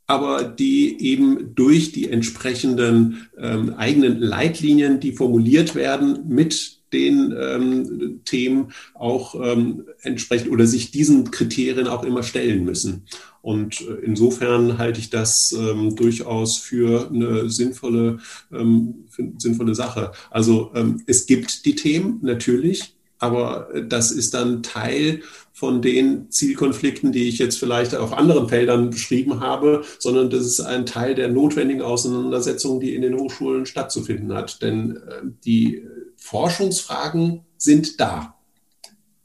aber 0.07 0.43
die 0.45 0.99
eben 1.01 1.53
durch 1.53 1.91
die 1.91 2.09
entsprechenden 2.09 3.27
ähm, 3.37 3.73
eigenen 3.75 4.19
Leitlinien, 4.19 4.99
die 5.01 5.11
formuliert 5.11 5.75
werden, 5.75 6.27
mit 6.29 6.77
den 6.93 7.35
ähm, 7.37 8.21
Themen 8.23 8.71
auch 8.93 9.35
ähm, 9.35 9.83
entsprechend 10.01 10.51
oder 10.51 10.65
sich 10.65 10.91
diesen 10.91 11.31
Kriterien 11.31 11.87
auch 11.87 12.03
immer 12.03 12.23
stellen 12.23 12.63
müssen. 12.63 13.03
Und 13.41 13.81
äh, 13.81 14.05
insofern 14.05 14.77
halte 14.77 15.01
ich 15.01 15.09
das 15.09 15.51
ähm, 15.51 15.97
durchaus 15.97 16.57
für 16.57 17.09
eine 17.09 17.49
sinnvolle, 17.49 18.19
ähm, 18.53 19.05
für 19.09 19.31
sinnvolle 19.37 19.75
Sache. 19.75 20.13
Also 20.31 20.71
ähm, 20.75 21.03
es 21.07 21.25
gibt 21.25 21.65
die 21.65 21.75
Themen 21.75 22.19
natürlich, 22.21 22.93
aber 23.19 23.69
das 23.87 24.11
ist 24.11 24.33
dann 24.33 24.63
Teil 24.63 25.21
von 25.57 25.81
den 25.81 26.29
Zielkonflikten, 26.29 27.11
die 27.11 27.27
ich 27.27 27.39
jetzt 27.39 27.57
vielleicht 27.57 27.95
auf 27.95 28.15
anderen 28.15 28.47
Feldern 28.47 28.91
beschrieben 28.91 29.39
habe, 29.39 29.83
sondern 29.97 30.29
das 30.29 30.45
ist 30.45 30.59
ein 30.59 30.85
Teil 30.85 31.15
der 31.15 31.29
notwendigen 31.29 31.81
Auseinandersetzung, 31.81 32.79
die 32.79 32.93
in 32.93 33.01
den 33.01 33.17
Hochschulen 33.17 33.65
stattzufinden 33.65 34.35
hat. 34.35 34.61
Denn 34.61 34.97
äh, 34.97 35.21
die 35.45 35.83
Forschungsfragen 36.15 37.41
sind 37.57 37.99
da. 37.99 38.35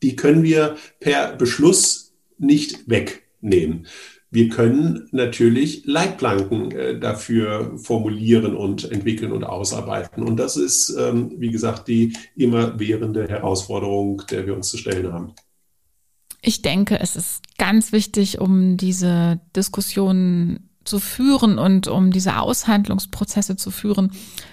Die 0.02 0.16
können 0.16 0.42
wir 0.42 0.76
per 1.00 1.36
Beschluss 1.36 2.14
nicht 2.38 2.88
wegnehmen. 2.88 3.86
Wir 4.30 4.48
können 4.48 5.10
natürlich 5.12 5.84
Leitplanken 5.84 6.70
äh, 6.70 6.98
dafür 6.98 7.76
formulieren 7.76 8.56
und 8.56 8.90
entwickeln 8.90 9.32
und 9.32 9.44
ausarbeiten. 9.44 10.22
Und 10.22 10.38
das 10.38 10.56
ist, 10.56 10.96
ähm, 10.98 11.34
wie 11.36 11.50
gesagt, 11.50 11.88
die 11.88 12.14
immerwährende 12.36 13.28
Herausforderung, 13.28 14.22
der 14.30 14.46
wir 14.46 14.56
uns 14.56 14.70
zu 14.70 14.78
stellen 14.78 15.12
haben. 15.12 15.34
Ich 16.44 16.60
denke, 16.60 16.98
es 16.98 17.14
ist 17.14 17.56
ganz 17.56 17.92
wichtig, 17.92 18.40
um 18.40 18.76
diese 18.76 19.38
Diskussionen 19.54 20.68
zu 20.84 20.98
führen 20.98 21.56
und 21.56 21.86
um 21.86 22.10
diese 22.10 22.40
Aushandlungsprozesse 22.40 23.56
zu 23.56 23.70
führen, 23.70 24.10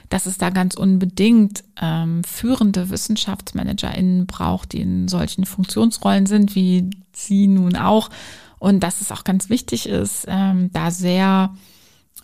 dass 0.09 0.27
es 0.27 0.37
da 0.37 0.51
ganz 0.51 0.75
unbedingt 0.75 1.63
ähm, 1.81 2.23
führende 2.23 2.91
WissenschaftsmanagerInnen 2.91 4.27
braucht, 4.27 4.73
die 4.73 4.81
in 4.81 5.07
solchen 5.07 5.45
Funktionsrollen 5.45 6.27
sind, 6.27 6.53
wie 6.53 6.91
Sie 7.11 7.47
nun 7.47 7.75
auch. 7.75 8.11
Und 8.59 8.81
dass 8.81 9.01
es 9.01 9.11
auch 9.11 9.23
ganz 9.23 9.49
wichtig 9.49 9.89
ist, 9.89 10.25
ähm, 10.27 10.69
da 10.71 10.91
sehr 10.91 11.55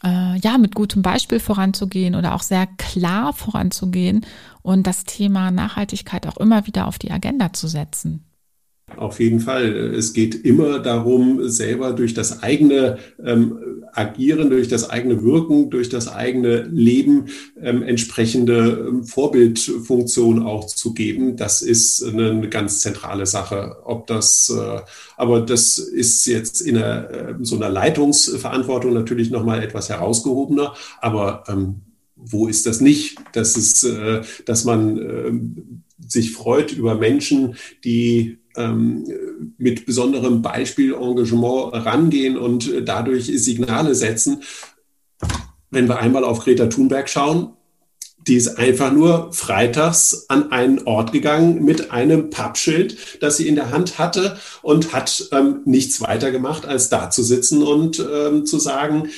äh, 0.04 0.38
ja 0.38 0.60
mit 0.60 0.76
gutem 0.76 1.02
Beispiel 1.02 1.40
voranzugehen 1.40 2.14
oder 2.14 2.36
auch 2.36 2.44
sehr 2.44 2.68
klar 2.68 3.34
voranzugehen 3.34 4.26
und 4.62 4.86
das 4.86 5.06
Thema 5.06 5.50
Nachhaltigkeit 5.50 6.28
auch 6.28 6.38
immer 6.38 6.68
wieder 6.68 6.88
auf 6.88 7.00
die 7.00 7.12
Agenda 7.12 7.54
zu 7.54 7.68
setzen. 7.68 8.26
Auf 8.98 9.20
jeden 9.20 9.40
Fall. 9.40 9.76
Es 9.96 10.14
geht 10.14 10.46
immer 10.46 10.80
darum, 10.80 11.50
selber 11.50 11.94
durch 11.94 12.14
das 12.14 12.44
eigene 12.44 13.00
ähm, 13.24 13.84
Agieren, 13.92 14.50
durch 14.50 14.68
das 14.68 14.90
eigene 14.90 15.24
Wirken, 15.24 15.70
durch 15.70 15.90
das 15.90 16.08
eigene 16.08 16.64
Leben 16.64 17.26
ähm, 17.60 17.82
entsprechende 17.82 18.86
ähm, 18.88 19.04
Vorbildfunktion 19.04 20.44
auch 20.44 20.68
zu 20.68 20.94
geben. 20.94 21.36
Das 21.36 21.62
ist 21.62 22.04
eine 22.04 22.48
ganz 22.50 22.80
zentrale 22.80 23.26
Sache. 23.26 23.78
Ob 23.86 24.06
das, 24.06 24.54
äh, 24.56 24.82
aber 25.18 25.42
das 25.42 25.78
ist 25.78 26.26
jetzt 26.28 26.62
in 26.62 26.78
einer, 26.78 27.10
äh, 27.10 27.36
so 27.42 27.56
einer 27.56 27.70
Leitungsverantwortung 27.70 28.94
natürlich 28.94 29.32
nochmal 29.32 29.64
etwas 29.64 29.90
herausgehobener. 29.90 30.76
Aber 31.02 31.44
ähm, 31.48 31.82
wo 32.16 32.48
ist 32.48 32.66
das 32.66 32.82
nicht? 32.82 33.18
Das 33.34 33.58
ist, 33.58 33.84
äh, 33.84 34.22
dass 34.46 34.64
man 34.64 34.98
äh, 34.98 35.32
sich 35.98 36.32
freut 36.32 36.72
über 36.72 36.96
Menschen, 36.96 37.56
die 37.84 38.40
ähm, 38.58 39.06
mit 39.58 39.86
besonderem 39.86 40.42
Beispiel, 40.42 40.94
Engagement 40.94 41.74
rangehen 41.74 42.38
und 42.38 42.72
dadurch 42.86 43.26
Signale 43.26 43.96
setzen. 43.96 44.44
Wenn 45.70 45.88
wir 45.88 46.00
einmal 46.00 46.24
auf 46.24 46.40
Greta 46.40 46.68
Thunberg 46.68 47.10
schauen, 47.10 47.54
die 48.28 48.36
ist 48.36 48.58
einfach 48.58 48.92
nur 48.92 49.32
freitags 49.34 50.26
an 50.30 50.52
einen 50.52 50.80
Ort 50.88 51.12
gegangen 51.12 51.64
mit 51.64 51.92
einem 51.92 52.32
Pappschild, 52.32 53.22
das 53.22 53.38
sie 53.38 53.48
in 53.48 53.56
der 53.56 53.70
Hand 53.70 54.00
hatte 54.00 54.40
und 54.64 54.94
hat 54.94 55.30
ähm, 55.32 55.62
nichts 55.66 56.02
weiter 56.02 56.32
gemacht, 56.32 56.66
als 56.66 56.90
da 56.90 57.10
zu 57.12 57.24
sitzen 57.24 57.62
und 57.62 58.00
ähm, 58.00 58.46
zu 58.46 58.58
sagen, 58.58 59.10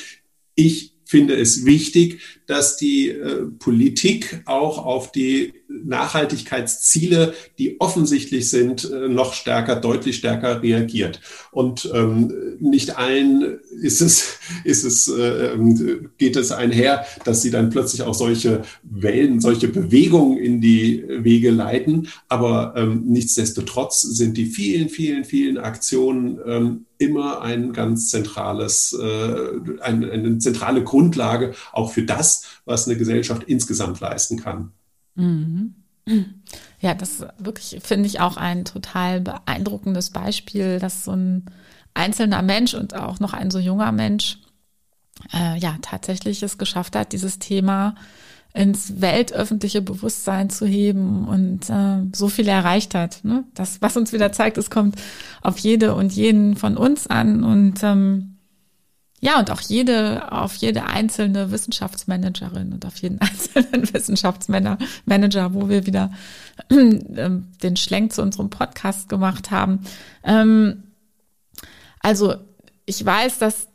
ich 0.56 0.94
finde 1.06 1.36
es 1.36 1.66
wichtig, 1.66 2.20
dass 2.48 2.78
die 2.78 3.10
äh, 3.10 3.44
Politik 3.60 4.42
auch 4.46 4.84
auf 4.84 5.12
die 5.12 5.54
Nachhaltigkeitsziele, 5.68 7.34
die 7.60 7.80
offensichtlich 7.80 8.50
sind, 8.50 8.90
äh, 8.90 9.10
noch 9.10 9.34
stärker, 9.34 9.76
deutlich 9.76 10.18
stärker 10.18 10.64
reagiert. 10.64 11.20
Und 11.52 11.90
ähm, 11.94 12.34
nicht 12.60 12.98
allen 12.98 13.60
ist 13.82 14.02
es, 14.02 14.40
ist 14.64 14.84
es, 14.84 15.08
äh, 15.08 15.54
ähm, 15.54 16.10
geht 16.18 16.36
es 16.36 16.52
einher, 16.52 17.06
dass 17.26 17.42
sie 17.42 17.52
dann 17.52 17.70
plötzlich 17.70 18.02
auch 18.04 18.14
solche 18.14 18.64
Wellen, 18.84 19.42
solche 19.42 19.68
Bewegungen 19.68 20.38
in 20.38 20.62
die 20.62 21.04
Wege 21.08 21.52
leiten. 21.52 22.08
Aber 22.30 22.74
ähm, 22.78 23.04
nichtsdestotrotz 23.06 24.02
sind 24.02 24.38
die 24.38 24.46
vielen, 24.46 24.90
vielen, 24.90 25.26
vielen 25.26 25.58
Aktionen 25.58 26.40
ähm, 26.46 26.86
immer 26.98 27.42
ein 27.42 27.74
ganz 27.74 28.10
zentrales, 28.10 28.94
äh, 28.94 29.82
eine, 29.82 30.12
eine 30.12 30.38
zentrale 30.40 30.84
Grundlage 30.84 31.54
auch 31.72 31.92
für 31.92 32.04
das, 32.04 32.37
was 32.66 32.88
eine 32.88 32.98
Gesellschaft 32.98 33.44
insgesamt 33.44 34.00
leisten 34.00 34.38
kann. 34.38 34.72
Mhm. 35.16 35.76
Ja, 36.80 36.94
das 36.94 37.26
wirklich 37.38 37.80
finde 37.84 38.08
ich 38.08 38.20
auch 38.20 38.38
ein 38.38 38.64
total 38.64 39.20
beeindruckendes 39.20 40.12
Beispiel, 40.12 40.80
dass 40.80 41.04
so 41.04 41.12
ein 41.12 41.46
einzelner 41.94 42.42
Mensch 42.42 42.74
und 42.74 42.96
auch 42.96 43.20
noch 43.20 43.34
ein 43.34 43.52
so 43.52 43.60
junger 43.60 43.92
Mensch 43.92 44.38
äh, 45.34 45.58
ja 45.60 45.78
tatsächlich 45.82 46.44
es 46.44 46.58
geschafft 46.58 46.96
hat, 46.96 47.12
dieses 47.12 47.40
Thema 47.40 47.96
ins 48.54 49.02
weltöffentliche 49.02 49.82
Bewusstsein 49.82 50.50
zu 50.50 50.66
heben 50.66 51.28
und 51.28 51.70
äh, 51.70 52.04
so 52.14 52.30
viel 52.30 52.48
erreicht 52.48 52.96
hat. 52.96 53.24
Ne? 53.24 53.44
Das, 53.54 53.82
was 53.82 53.98
uns 53.98 54.14
wieder 54.14 54.32
zeigt, 54.32 54.58
es 54.58 54.70
kommt 54.70 54.96
auf 55.42 55.60
jede 55.60 55.94
und 55.94 56.14
jeden 56.14 56.56
von 56.56 56.78
uns 56.78 57.08
an 57.08 57.44
und 57.44 57.84
ähm, 57.84 58.37
ja, 59.20 59.40
und 59.40 59.50
auch 59.50 59.62
jede, 59.62 60.32
auf 60.32 60.56
jede 60.56 60.86
einzelne 60.86 61.52
Wissenschaftsmanagerin 61.52 62.72
und 62.74 62.86
auf 62.86 62.98
jeden 62.98 63.20
einzelnen 63.22 63.92
Wissenschaftsmanager, 63.92 65.54
wo 65.54 65.70
wir 65.70 65.86
wieder 65.86 66.12
äh, 66.70 67.30
den 67.64 67.76
Schlenk 67.78 68.14
zu 68.14 68.22
unserem 68.22 68.50
Podcast 68.50 69.10
gemacht 69.10 69.50
haben. 69.50 69.82
Ähm, 70.24 70.84
also 72.00 72.36
ich 72.86 73.04
weiß, 73.04 73.40
dass 73.40 73.68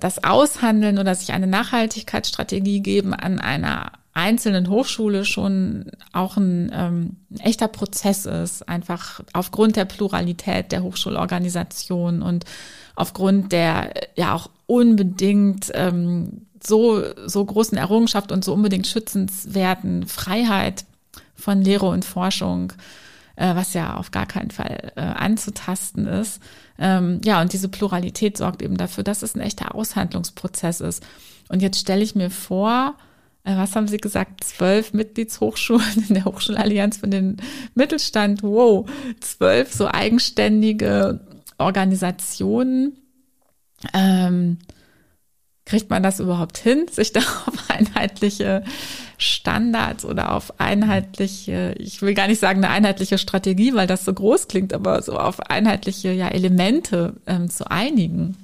das 0.00 0.22
Aushandeln 0.22 0.98
oder 0.98 1.14
sich 1.16 1.32
eine 1.32 1.48
Nachhaltigkeitsstrategie 1.48 2.80
geben 2.80 3.12
an 3.12 3.40
einer 3.40 3.92
einzelnen 4.16 4.70
Hochschule 4.70 5.26
schon 5.26 5.90
auch 6.12 6.38
ein, 6.38 6.70
ähm, 6.72 7.16
ein 7.30 7.40
echter 7.40 7.68
Prozess 7.68 8.24
ist, 8.24 8.66
einfach 8.66 9.20
aufgrund 9.34 9.76
der 9.76 9.84
Pluralität 9.84 10.72
der 10.72 10.82
Hochschulorganisation 10.82 12.22
und 12.22 12.46
aufgrund 12.94 13.52
der 13.52 13.92
ja 14.16 14.32
auch 14.34 14.48
unbedingt 14.66 15.70
ähm, 15.74 16.46
so, 16.64 17.02
so 17.26 17.44
großen 17.44 17.76
Errungenschaft 17.76 18.32
und 18.32 18.42
so 18.42 18.54
unbedingt 18.54 18.86
schützenswerten 18.86 20.06
Freiheit 20.06 20.86
von 21.34 21.60
Lehre 21.60 21.86
und 21.86 22.06
Forschung, 22.06 22.72
äh, 23.36 23.54
was 23.54 23.74
ja 23.74 23.96
auf 23.96 24.12
gar 24.12 24.24
keinen 24.24 24.50
Fall 24.50 24.92
äh, 24.96 25.02
anzutasten 25.02 26.06
ist. 26.06 26.40
Ähm, 26.78 27.20
ja, 27.22 27.42
und 27.42 27.52
diese 27.52 27.68
Pluralität 27.68 28.38
sorgt 28.38 28.62
eben 28.62 28.78
dafür, 28.78 29.04
dass 29.04 29.22
es 29.22 29.34
ein 29.34 29.42
echter 29.42 29.74
Aushandlungsprozess 29.74 30.80
ist. 30.80 31.04
Und 31.50 31.60
jetzt 31.60 31.78
stelle 31.78 32.02
ich 32.02 32.14
mir 32.14 32.30
vor, 32.30 32.94
äh, 32.98 33.02
was 33.46 33.76
haben 33.76 33.86
Sie 33.86 33.98
gesagt, 33.98 34.42
zwölf 34.42 34.92
Mitgliedshochschulen 34.92 36.04
in 36.08 36.14
der 36.14 36.24
Hochschulallianz 36.24 36.98
für 36.98 37.08
den 37.08 37.36
Mittelstand. 37.74 38.42
Wow, 38.42 38.88
zwölf 39.20 39.72
so 39.72 39.86
eigenständige 39.86 41.20
Organisationen. 41.58 42.96
Ähm, 43.94 44.58
kriegt 45.66 45.90
man 45.90 46.02
das 46.02 46.20
überhaupt 46.20 46.56
hin, 46.56 46.86
sich 46.90 47.12
da 47.14 47.20
auf 47.20 47.70
einheitliche 47.70 48.64
Standards 49.18 50.04
oder 50.04 50.32
auf 50.32 50.58
einheitliche, 50.60 51.74
ich 51.78 52.00
will 52.02 52.14
gar 52.14 52.28
nicht 52.28 52.40
sagen 52.40 52.64
eine 52.64 52.72
einheitliche 52.72 53.18
Strategie, 53.18 53.74
weil 53.74 53.86
das 53.86 54.04
so 54.04 54.14
groß 54.14 54.48
klingt, 54.48 54.72
aber 54.72 55.02
so 55.02 55.18
auf 55.18 55.40
einheitliche 55.40 56.12
ja, 56.12 56.28
Elemente 56.28 57.14
ähm, 57.26 57.50
zu 57.50 57.70
einigen? 57.70 58.36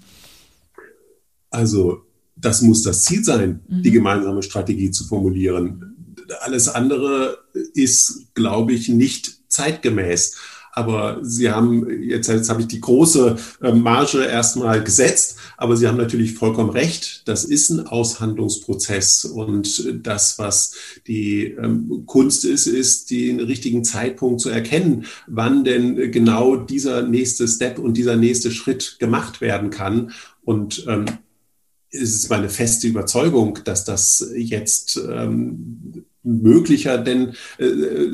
Also 1.51 2.03
das 2.43 2.61
muss 2.61 2.83
das 2.83 3.03
Ziel 3.05 3.25
sein, 3.25 3.61
mhm. 3.69 3.83
die 3.83 3.91
gemeinsame 3.91 4.43
Strategie 4.43 4.91
zu 4.91 5.05
formulieren. 5.05 5.97
Alles 6.41 6.69
andere 6.69 7.39
ist, 7.75 8.35
glaube 8.35 8.73
ich, 8.73 8.89
nicht 8.89 9.33
zeitgemäß. 9.49 10.37
Aber 10.75 11.19
Sie 11.23 11.51
haben, 11.51 11.87
jetzt, 12.03 12.29
jetzt 12.29 12.49
habe 12.49 12.63
ich 12.63 12.67
die 12.67 12.81
große 12.81 13.37
äh, 13.61 13.73
Marge 13.73 14.25
erstmal 14.25 14.83
gesetzt, 14.83 15.37
aber 15.59 15.77
Sie 15.77 15.87
haben 15.87 15.99
natürlich 15.99 16.33
vollkommen 16.33 16.71
recht. 16.71 17.29
Das 17.29 17.45
ist 17.45 17.69
ein 17.69 17.87
Aushandlungsprozess. 17.87 19.27
Und 19.27 20.07
das, 20.07 20.39
was 20.39 20.75
die 21.07 21.45
ähm, 21.45 22.05
Kunst 22.07 22.47
ist, 22.47 22.67
ist, 22.67 23.11
den 23.11 23.41
richtigen 23.41 23.85
Zeitpunkt 23.85 24.41
zu 24.41 24.49
erkennen, 24.49 25.05
wann 25.27 25.63
denn 25.63 26.11
genau 26.11 26.57
dieser 26.57 27.03
nächste 27.03 27.47
Step 27.47 27.79
und 27.79 27.99
dieser 27.99 28.17
nächste 28.17 28.51
Schritt 28.51 28.97
gemacht 28.99 29.43
werden 29.43 29.69
kann. 29.69 30.13
Und 30.43 30.87
ähm, 30.89 31.05
es 31.93 32.15
ist 32.15 32.31
meine 32.31 32.49
feste 32.49 32.87
Überzeugung, 32.87 33.59
dass 33.65 33.85
das 33.85 34.33
jetzt 34.35 35.01
ähm, 35.11 36.05
möglicher 36.23 36.99
denn, 36.99 37.31
äh, 37.59 37.67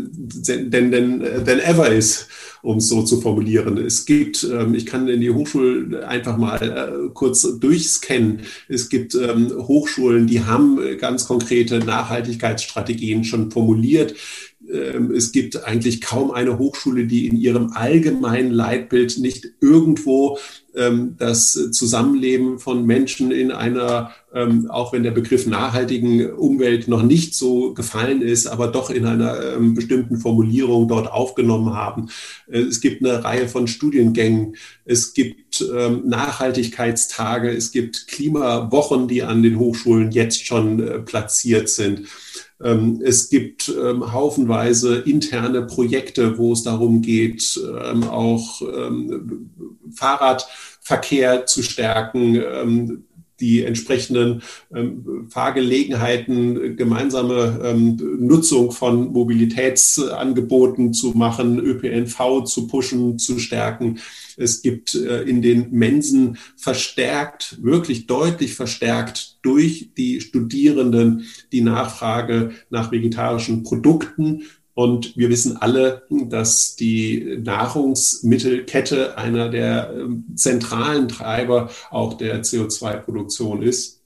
denn, 0.07 0.71
denn, 0.71 0.91
denn, 0.91 1.21
denn 1.21 1.61
ever 1.61 1.91
ist, 1.91 2.29
um 2.63 2.79
es 2.79 2.89
so 2.89 3.03
zu 3.03 3.21
formulieren. 3.21 3.79
Es 3.79 4.05
gibt, 4.07 4.45
ähm, 4.45 4.75
ich 4.75 4.87
kann 4.87 5.09
in 5.09 5.21
die 5.21 5.31
Hochschule 5.31 6.07
einfach 6.09 6.37
mal 6.37 6.61
äh, 6.61 7.11
kurz 7.13 7.47
durchscannen. 7.61 8.41
Es 8.69 8.89
gibt 8.89 9.15
ähm, 9.15 9.53
Hochschulen, 9.57 10.27
die 10.27 10.43
haben 10.45 10.81
ganz 10.99 11.27
konkrete 11.27 11.79
Nachhaltigkeitsstrategien 11.79 13.25
schon 13.25 13.51
formuliert. 13.51 14.15
Ähm, 14.73 15.11
es 15.13 15.33
gibt 15.33 15.65
eigentlich 15.65 16.01
kaum 16.01 16.31
eine 16.31 16.59
Hochschule, 16.59 17.07
die 17.07 17.27
in 17.27 17.37
ihrem 17.37 17.73
allgemeinen 17.73 18.51
Leitbild 18.51 19.19
nicht 19.19 19.47
irgendwo 19.61 20.39
ähm, 20.75 21.17
das 21.19 21.53
Zusammenleben 21.73 22.59
von 22.59 22.85
Menschen 22.85 23.31
in 23.31 23.51
einer, 23.51 24.13
ähm, 24.35 24.71
auch 24.71 24.93
wenn 24.93 25.03
der 25.03 25.11
Begriff 25.11 25.47
nachhaltigen 25.47 26.33
Umwelt 26.33 26.89
noch 26.89 27.03
nicht 27.03 27.35
so 27.35 27.73
gefallen 27.73 28.23
ist, 28.23 28.47
aber 28.47 28.69
doch 28.69 28.91
in 28.91 29.07
einer 29.07 29.59
bestimmten 29.59 30.19
Formulierung 30.19 30.87
dort 30.89 31.11
aufgenommen 31.11 31.75
haben. 31.75 32.11
Äh, 32.47 32.61
es 32.61 32.81
gibt 32.81 33.05
eine 33.05 33.25
Reihe 33.25 33.49
von 33.49 33.67
Studiengängen. 33.67 34.57
Es 34.85 35.13
gibt 35.15 35.39
Nachhaltigkeitstage. 35.61 37.51
Es 37.51 37.73
gibt 37.73 38.07
Klimawochen, 38.07 39.09
die 39.09 39.23
an 39.23 39.43
den 39.43 39.59
Hochschulen 39.59 40.13
jetzt 40.13 40.47
schon 40.47 40.81
äh, 40.81 40.99
platziert 41.01 41.69
sind. 41.69 42.07
Ähm, 42.63 43.01
es 43.05 43.31
gibt 43.31 43.69
ähm, 43.69 44.13
haufenweise 44.13 44.97
interne 44.99 45.63
Projekte, 45.63 46.39
wo 46.39 46.53
es 46.53 46.63
darum 46.63 47.03
geht, 47.03 47.61
ähm, 47.85 48.05
auch 48.05 48.63
Fahrradverkehr 49.95 51.47
zu 51.47 51.63
stärken, 51.63 53.05
die 53.41 53.63
entsprechenden 53.65 54.43
ähm, 54.75 55.27
Fahrgelegenheiten, 55.29 56.77
gemeinsame 56.77 57.61
ähm, 57.65 57.97
Nutzung 58.19 58.73
von 58.73 59.13
Mobilitätsangeboten 59.13 60.93
zu 60.93 61.13
machen, 61.13 61.59
ÖPNV 61.59 62.45
zu 62.45 62.67
pushen, 62.67 63.19
zu 63.19 63.39
stärken. 63.39 63.99
Es 64.37 64.63
gibt 64.63 64.95
äh, 64.95 65.23
in 65.23 65.43
den 65.43 65.71
Mensen 65.71 66.39
verstärkt, 66.57 67.59
wirklich 67.63 68.07
deutlich 68.07 68.55
verstärkt 68.55 69.39
durch 69.43 69.91
die 69.97 70.21
Studierenden 70.21 71.27
die 71.53 71.61
Nachfrage 71.61 72.53
nach 72.71 72.93
vegetarischen 72.93 73.63
Produkten 73.63 74.43
und 74.79 75.17
wir 75.17 75.29
wissen 75.29 75.57
alle, 75.57 76.03
dass 76.09 76.77
die 76.77 77.41
Nahrungsmittelkette 77.43 79.19
einer 79.19 79.49
der 79.49 79.93
ähm, 79.93 80.25
zentralen 80.37 81.09
Treiber 81.09 81.69
auch 81.91 82.15
der 82.15 82.45
CO2-Produktion 82.45 83.61
ist. 83.61 83.99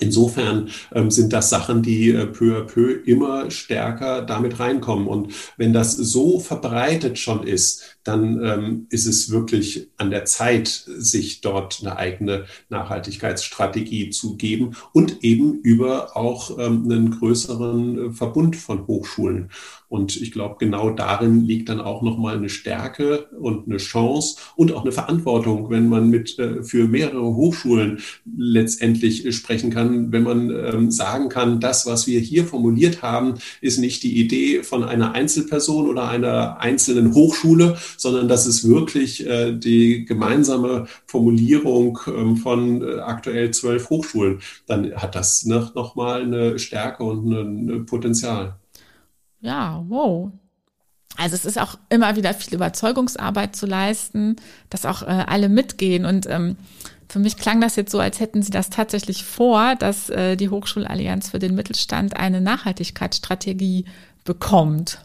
Insofern 0.00 0.68
ähm, 0.94 1.10
sind 1.10 1.32
das 1.32 1.48
Sachen, 1.48 1.82
die 1.82 2.10
äh, 2.10 2.26
peu 2.26 2.58
à 2.58 2.62
peu 2.62 2.92
immer 3.06 3.50
stärker 3.50 4.20
damit 4.20 4.60
reinkommen. 4.60 5.06
Und 5.06 5.32
wenn 5.56 5.72
das 5.72 5.96
so 5.96 6.40
verbreitet 6.40 7.18
schon 7.18 7.46
ist, 7.46 7.96
dann 8.04 8.44
ähm, 8.44 8.86
ist 8.90 9.06
es 9.06 9.30
wirklich 9.30 9.88
an 9.96 10.10
der 10.10 10.24
Zeit, 10.24 10.68
sich 10.68 11.40
dort 11.40 11.80
eine 11.80 11.96
eigene 11.96 12.46
Nachhaltigkeitsstrategie 12.68 14.10
zu 14.10 14.36
geben 14.36 14.76
und 14.92 15.22
eben 15.22 15.60
über 15.60 16.16
auch 16.16 16.58
ähm, 16.58 16.84
einen 16.84 17.10
größeren 17.10 17.98
äh, 17.98 18.12
Verbund 18.12 18.56
von 18.56 18.86
Hochschulen. 18.86 19.50
Und 19.92 20.16
ich 20.16 20.32
glaube, 20.32 20.56
genau 20.58 20.88
darin 20.88 21.44
liegt 21.44 21.68
dann 21.68 21.78
auch 21.78 22.00
nochmal 22.00 22.38
eine 22.38 22.48
Stärke 22.48 23.26
und 23.38 23.66
eine 23.66 23.76
Chance 23.76 24.36
und 24.56 24.72
auch 24.72 24.84
eine 24.84 24.92
Verantwortung, 24.92 25.68
wenn 25.68 25.86
man 25.86 26.08
mit 26.08 26.38
äh, 26.38 26.62
für 26.62 26.88
mehrere 26.88 27.34
Hochschulen 27.34 28.00
letztendlich 28.24 29.36
sprechen 29.36 29.70
kann, 29.70 30.10
wenn 30.10 30.22
man 30.22 30.48
ähm, 30.48 30.90
sagen 30.90 31.28
kann, 31.28 31.60
das, 31.60 31.84
was 31.84 32.06
wir 32.06 32.20
hier 32.20 32.46
formuliert 32.46 33.02
haben, 33.02 33.34
ist 33.60 33.78
nicht 33.78 34.02
die 34.02 34.18
Idee 34.18 34.62
von 34.62 34.82
einer 34.82 35.12
Einzelperson 35.12 35.86
oder 35.86 36.08
einer 36.08 36.58
einzelnen 36.58 37.12
Hochschule, 37.12 37.76
sondern 37.96 38.28
das 38.28 38.46
ist 38.46 38.68
wirklich 38.68 39.26
äh, 39.26 39.52
die 39.52 40.04
gemeinsame 40.04 40.86
Formulierung 41.06 41.98
ähm, 42.06 42.36
von 42.36 42.82
äh, 42.82 43.00
aktuell 43.00 43.50
zwölf 43.50 43.90
Hochschulen. 43.90 44.40
Dann 44.66 44.94
hat 44.94 45.14
das 45.14 45.44
nochmal 45.44 46.22
eine 46.22 46.58
Stärke 46.58 47.04
und 47.04 47.30
ein 47.30 47.86
Potenzial. 47.86 48.56
Ja, 49.40 49.84
wow. 49.88 50.30
Also 51.16 51.34
es 51.34 51.44
ist 51.44 51.60
auch 51.60 51.78
immer 51.90 52.16
wieder 52.16 52.32
viel 52.34 52.54
Überzeugungsarbeit 52.54 53.54
zu 53.54 53.66
leisten, 53.66 54.36
dass 54.70 54.86
auch 54.86 55.02
äh, 55.02 55.24
alle 55.26 55.48
mitgehen. 55.48 56.06
Und 56.06 56.26
ähm, 56.28 56.56
für 57.08 57.18
mich 57.18 57.36
klang 57.36 57.60
das 57.60 57.76
jetzt 57.76 57.92
so, 57.92 58.00
als 58.00 58.20
hätten 58.20 58.42
Sie 58.42 58.50
das 58.50 58.70
tatsächlich 58.70 59.24
vor, 59.24 59.74
dass 59.76 60.08
äh, 60.08 60.36
die 60.36 60.48
Hochschulallianz 60.48 61.30
für 61.30 61.38
den 61.38 61.54
Mittelstand 61.54 62.16
eine 62.16 62.40
Nachhaltigkeitsstrategie 62.40 63.84
bekommt. 64.24 65.04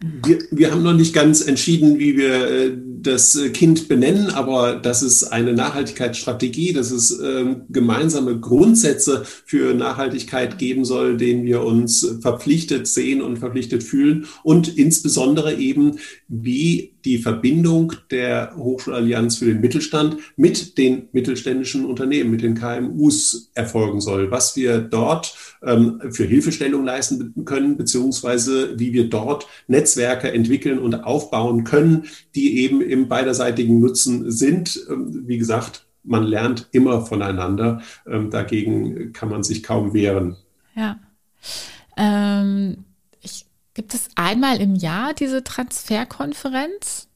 Wir, 0.00 0.38
wir 0.50 0.70
haben 0.70 0.82
noch 0.82 0.94
nicht 0.94 1.12
ganz 1.12 1.40
entschieden, 1.40 1.98
wie 1.98 2.16
wir 2.16 2.50
äh, 2.50 2.72
das 3.02 3.38
Kind 3.52 3.88
benennen, 3.88 4.30
aber 4.30 4.76
das 4.76 5.02
ist 5.02 5.24
eine 5.24 5.52
Nachhaltigkeitsstrategie, 5.52 6.72
dass 6.72 6.90
es 6.90 7.18
äh, 7.18 7.56
gemeinsame 7.68 8.38
Grundsätze 8.38 9.24
für 9.44 9.74
Nachhaltigkeit 9.74 10.58
geben 10.58 10.84
soll, 10.84 11.16
denen 11.16 11.44
wir 11.44 11.62
uns 11.62 12.18
verpflichtet 12.20 12.86
sehen 12.86 13.22
und 13.22 13.38
verpflichtet 13.38 13.82
fühlen 13.82 14.26
und 14.42 14.76
insbesondere 14.76 15.54
eben, 15.54 15.98
wie 16.28 16.92
die 17.08 17.16
Verbindung 17.16 17.94
der 18.10 18.52
Hochschulallianz 18.54 19.38
für 19.38 19.46
den 19.46 19.62
Mittelstand 19.62 20.18
mit 20.36 20.76
den 20.76 21.08
mittelständischen 21.12 21.86
Unternehmen, 21.86 22.30
mit 22.30 22.42
den 22.42 22.54
KMUs 22.54 23.50
erfolgen 23.54 24.02
soll, 24.02 24.30
was 24.30 24.56
wir 24.56 24.80
dort 24.80 25.34
ähm, 25.62 26.02
für 26.10 26.24
Hilfestellung 26.24 26.84
leisten 26.84 27.46
können, 27.46 27.78
beziehungsweise 27.78 28.78
wie 28.78 28.92
wir 28.92 29.08
dort 29.08 29.46
Netzwerke 29.68 30.30
entwickeln 30.30 30.78
und 30.78 30.96
aufbauen 30.96 31.64
können, 31.64 32.04
die 32.34 32.58
eben 32.58 32.82
im 32.82 33.08
beiderseitigen 33.08 33.80
Nutzen 33.80 34.30
sind. 34.30 34.78
Ähm, 34.90 35.22
wie 35.26 35.38
gesagt, 35.38 35.86
man 36.04 36.24
lernt 36.24 36.68
immer 36.72 37.06
voneinander. 37.06 37.80
Ähm, 38.06 38.28
dagegen 38.28 39.14
kann 39.14 39.30
man 39.30 39.42
sich 39.42 39.62
kaum 39.62 39.94
wehren. 39.94 40.36
Ja. 40.76 40.98
Ähm, 41.96 42.84
gibt 43.78 43.94
es 43.94 44.08
einmal 44.16 44.60
im 44.60 44.74
Jahr 44.74 45.14
diese 45.14 45.44
Transferkonferenz? 45.44 47.06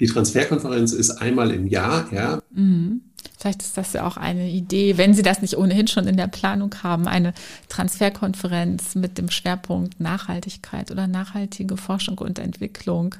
Die 0.00 0.06
Transferkonferenz 0.06 0.92
ist 0.92 1.10
einmal 1.10 1.52
im 1.52 1.68
Jahr, 1.68 2.12
ja. 2.12 2.42
Mhm. 2.50 3.02
Vielleicht 3.38 3.62
ist 3.62 3.76
das 3.76 3.92
ja 3.92 4.04
auch 4.04 4.16
eine 4.16 4.50
Idee, 4.50 4.98
wenn 4.98 5.14
Sie 5.14 5.22
das 5.22 5.42
nicht 5.42 5.56
ohnehin 5.56 5.86
schon 5.86 6.08
in 6.08 6.16
der 6.16 6.26
Planung 6.26 6.74
haben, 6.82 7.06
eine 7.06 7.34
Transferkonferenz 7.68 8.96
mit 8.96 9.16
dem 9.16 9.30
Schwerpunkt 9.30 10.00
Nachhaltigkeit 10.00 10.90
oder 10.90 11.06
nachhaltige 11.06 11.76
Forschung 11.76 12.18
und 12.18 12.40
Entwicklung. 12.40 13.14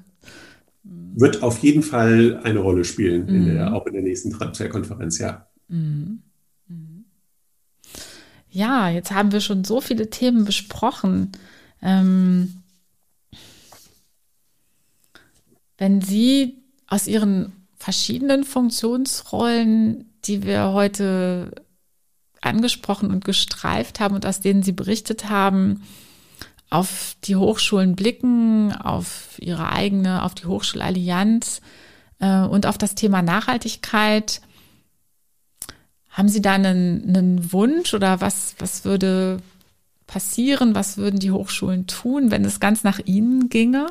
Wird 0.82 1.44
auf 1.44 1.60
jeden 1.60 1.84
Fall 1.84 2.40
eine 2.42 2.58
Rolle 2.58 2.84
spielen, 2.84 3.26
mhm. 3.26 3.36
in 3.36 3.54
der, 3.54 3.74
auch 3.74 3.86
in 3.86 3.92
der 3.92 4.02
nächsten 4.02 4.32
Transferkonferenz, 4.32 5.18
ja. 5.20 5.46
Mhm. 5.68 6.22
mhm. 6.66 7.04
Ja, 8.50 8.90
jetzt 8.90 9.12
haben 9.12 9.30
wir 9.30 9.40
schon 9.40 9.62
so 9.62 9.80
viele 9.80 10.10
Themen 10.10 10.44
besprochen. 10.44 11.30
Ähm, 11.83 12.62
wenn 15.79 16.01
Sie 16.01 16.62
aus 16.87 17.07
Ihren 17.07 17.53
verschiedenen 17.77 18.45
Funktionsrollen, 18.45 20.12
die 20.24 20.43
wir 20.43 20.72
heute 20.72 21.53
angesprochen 22.41 23.11
und 23.11 23.24
gestreift 23.24 24.01
haben 24.01 24.14
und 24.14 24.27
aus 24.27 24.41
denen 24.41 24.62
Sie 24.62 24.72
berichtet 24.72 25.29
haben, 25.29 25.83
auf 26.70 27.16
die 27.24 27.37
Hochschulen 27.37 27.95
blicken, 27.95 28.72
auf 28.72 29.37
Ihre 29.41 29.70
eigene, 29.70 30.22
auf 30.24 30.35
die 30.35 30.47
Hochschulallianz 30.47 31.61
äh, 32.18 32.41
und 32.41 32.66
auf 32.66 32.79
das 32.79 32.95
Thema 32.95 33.22
Nachhaltigkeit. 33.22 34.41
Haben 36.11 36.29
Sie 36.29 36.43
da 36.43 36.55
einen, 36.55 37.05
einen 37.09 37.53
Wunsch 37.53 37.95
oder 37.95 38.20
was, 38.20 38.57
was 38.59 38.85
würde 38.85 39.39
passieren? 40.07 40.74
Was 40.74 40.96
würden 40.96 41.20
die 41.20 41.30
Hochschulen 41.30 41.86
tun, 41.86 42.30
wenn 42.30 42.44
es 42.44 42.61
ganz 42.61 42.84
nach 42.84 43.00
Ihnen 43.04 43.48
ginge? 43.48 43.86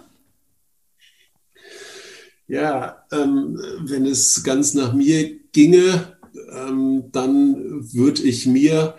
Ja, 2.47 3.03
ähm, 3.11 3.59
wenn 3.81 4.05
es 4.05 4.43
ganz 4.43 4.73
nach 4.75 4.93
mir 4.93 5.39
ginge, 5.51 6.17
ähm, 6.51 7.05
dann 7.11 7.91
würde 7.93 8.21
ich 8.21 8.45
mir 8.45 8.95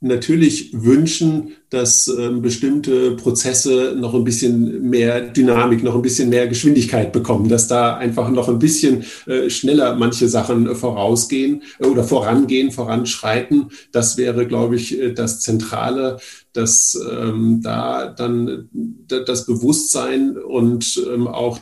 natürlich 0.00 0.70
wünschen, 0.72 1.56
dass 1.70 2.08
ähm, 2.08 2.40
bestimmte 2.40 3.16
Prozesse 3.16 3.94
noch 3.98 4.14
ein 4.14 4.24
bisschen 4.24 4.88
mehr 4.88 5.20
Dynamik, 5.20 5.82
noch 5.82 5.96
ein 5.96 6.02
bisschen 6.02 6.28
mehr 6.28 6.46
Geschwindigkeit 6.46 7.12
bekommen, 7.12 7.48
dass 7.48 7.66
da 7.66 7.96
einfach 7.96 8.30
noch 8.30 8.48
ein 8.48 8.58
bisschen 8.58 9.04
äh, 9.26 9.50
schneller 9.50 9.96
manche 9.96 10.28
Sachen 10.28 10.74
vorausgehen 10.74 11.62
äh, 11.80 11.86
oder 11.86 12.04
vorangehen, 12.04 12.70
voranschreiten. 12.70 13.70
Das 13.92 14.16
wäre, 14.16 14.46
glaube 14.46 14.76
ich, 14.76 14.98
äh, 14.98 15.12
das 15.12 15.40
Zentrale, 15.40 16.18
dass 16.52 16.98
ähm, 17.10 17.60
da 17.62 18.06
dann 18.06 18.68
das 19.08 19.46
Bewusstsein 19.46 20.38
und 20.38 21.02
ähm, 21.12 21.26
auch 21.26 21.58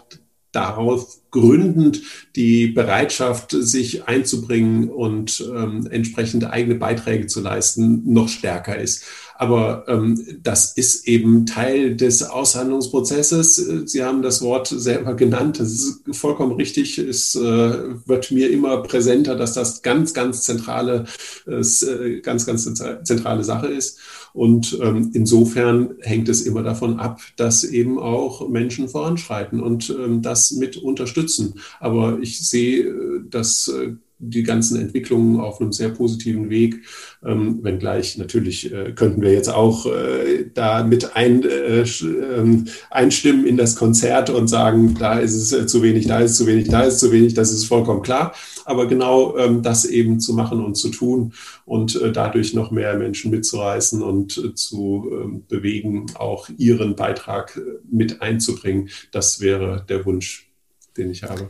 darauf 0.57 1.19
gründend 1.31 2.01
die 2.35 2.69
Bereitschaft, 2.69 3.51
sich 3.51 4.09
einzubringen 4.09 4.89
und 4.89 5.45
ähm, 5.55 5.87
entsprechende 5.91 6.51
eigene 6.51 6.77
Beiträge 6.77 7.27
zu 7.27 7.41
leisten, 7.41 8.11
noch 8.11 8.29
stärker 8.29 8.77
ist. 8.79 9.05
Aber 9.39 9.85
ähm, 9.89 10.39
das 10.43 10.73
ist 10.73 11.07
eben 11.07 11.47
Teil 11.47 11.97
des 11.97 12.23
Aushandlungsprozesses. 12.23 13.57
Sie 13.57 14.03
haben 14.03 14.23
das 14.23 14.43
Wort 14.43 14.69
selber 14.69 15.15
genannt. 15.15 15.61
Das 15.61 15.73
ist 15.73 16.03
vollkommen 16.13 16.53
richtig. 16.53 16.99
Es 16.99 17.35
äh, 17.35 17.41
wird 17.41 18.31
mir 18.31 18.51
immer 18.51 18.83
präsenter, 18.83 19.37
dass 19.37 19.53
das 19.53 19.83
ganz, 19.83 20.15
ganz 20.15 20.43
zentrale, 20.43 21.05
äh, 21.47 22.21
ganz, 22.21 22.47
ganz 22.47 22.73
zentrale 23.05 23.45
Sache 23.45 23.69
ist. 23.69 23.99
Und 24.37 24.79
ähm, 24.83 25.13
insofern 25.15 25.95
hängt 26.01 26.29
es 26.29 26.43
immer 26.43 26.63
davon 26.63 27.01
ab, 27.01 27.23
dass 27.37 27.65
eben 27.65 27.99
auch 27.99 28.47
Menschen 28.51 28.87
voranschreiten 28.87 29.61
und 29.61 29.89
ähm, 29.89 30.21
das 30.21 30.51
mit 30.51 30.77
unterstützen. 30.77 31.55
Aber 31.81 32.19
ich 32.21 32.47
sehe, 32.47 32.85
äh, 32.85 33.21
dass 33.31 33.69
äh, 33.69 33.95
die 34.19 34.43
ganzen 34.43 34.81
Entwicklungen 34.81 35.41
auf 35.41 35.61
einem 35.61 35.73
sehr 35.73 35.91
positiven 35.91 36.49
Weg. 36.49 36.87
Ähm, 37.25 37.63
wenngleich 37.63 38.17
natürlich 38.17 38.73
äh, 38.73 38.93
könnten 38.93 39.21
wir 39.21 39.33
jetzt 39.33 39.49
auch 39.49 39.87
äh, 39.87 40.51
da 40.55 40.85
mit 40.85 41.17
ein, 41.17 41.43
äh, 41.43 41.83
äh, 41.83 42.65
einstimmen 42.91 43.47
in 43.47 43.57
das 43.57 43.77
Konzert 43.77 44.31
und 44.31 44.49
sagen, 44.49 44.95
da 44.99 45.19
ist 45.19 45.35
es 45.35 45.53
äh, 45.53 45.67
zu 45.67 45.83
wenig, 45.83 46.07
da 46.07 46.21
ist 46.21 46.37
zu 46.37 46.47
wenig, 46.47 46.69
da 46.69 46.83
ist 46.83 46.99
zu 46.99 47.13
wenig, 47.13 47.35
das 47.35 47.53
ist 47.53 47.67
vollkommen 47.67 48.03
klar. 48.03 48.35
Aber 48.65 48.89
genau 48.89 49.37
ähm, 49.37 49.63
das 49.63 49.85
eben 49.85 50.19
zu 50.19 50.35
machen 50.35 50.65
und 50.65 50.77
zu 50.77 50.89
tun 50.89 51.35
und 51.67 52.01
äh, 52.01 52.11
dadurch 52.11 52.55
noch 52.55 52.71
mehr 52.71 52.97
Menschen 52.97 53.31
mitzureißen 53.31 54.03
und 54.03 54.57
zu 54.57 55.09
ähm, 55.13 55.45
bewegen, 55.47 56.07
auch 56.15 56.49
ihren 56.57 56.97
Beitrag 56.97 57.61
mit 57.89 58.23
einzubringen, 58.23 58.89
das 59.13 59.41
wäre 59.41 59.85
der 59.89 60.05
Wunsch, 60.05 60.51
den 60.97 61.11
ich 61.11 61.23
habe. 61.23 61.49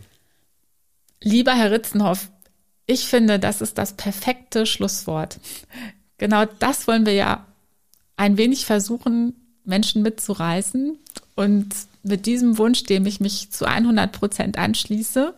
Lieber 1.23 1.53
Herr 1.53 1.71
Ritzenhoff, 1.71 2.31
ich 2.87 3.07
finde, 3.07 3.39
das 3.39 3.61
ist 3.61 3.79
das 3.79 3.95
perfekte 3.95 4.65
Schlusswort. 4.65 5.39
Genau 6.19 6.45
das 6.59 6.87
wollen 6.87 7.05
wir 7.05 7.15
ja 7.15 7.47
ein 8.17 8.39
wenig 8.39 8.65
versuchen, 8.65 9.35
Menschen 9.65 10.03
mitzureißen. 10.03 10.99
Und 11.35 11.69
mit 12.03 12.27
diesem 12.27 12.57
Wunsch, 12.59 12.85
dem 12.85 13.05
ich 13.05 13.21
mich 13.21 13.51
zu 13.51 13.67
100 13.67 14.13
Prozent 14.13 14.59
anschließe, 14.59 15.35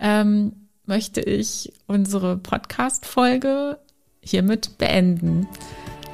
ähm, 0.00 0.52
möchte 0.84 1.20
ich 1.20 1.72
unsere 1.86 2.36
Podcast-Folge 2.36 3.78
hiermit 4.20 4.76
beenden. 4.78 5.48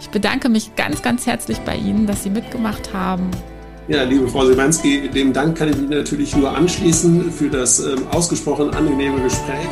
Ich 0.00 0.10
bedanke 0.10 0.48
mich 0.48 0.76
ganz, 0.76 1.02
ganz 1.02 1.26
herzlich 1.26 1.58
bei 1.58 1.76
Ihnen, 1.76 2.06
dass 2.06 2.22
Sie 2.22 2.30
mitgemacht 2.30 2.92
haben. 2.92 3.30
Ja, 3.88 4.04
liebe 4.04 4.28
Frau 4.28 4.44
Simanski, 4.44 5.08
dem 5.08 5.32
Dank 5.32 5.56
kann 5.56 5.70
ich 5.70 5.76
mich 5.76 5.88
natürlich 5.88 6.36
nur 6.36 6.54
anschließen 6.54 7.32
für 7.32 7.48
das 7.48 7.80
ähm, 7.80 8.06
ausgesprochen 8.08 8.70
angenehme 8.70 9.22
Gespräch. 9.22 9.66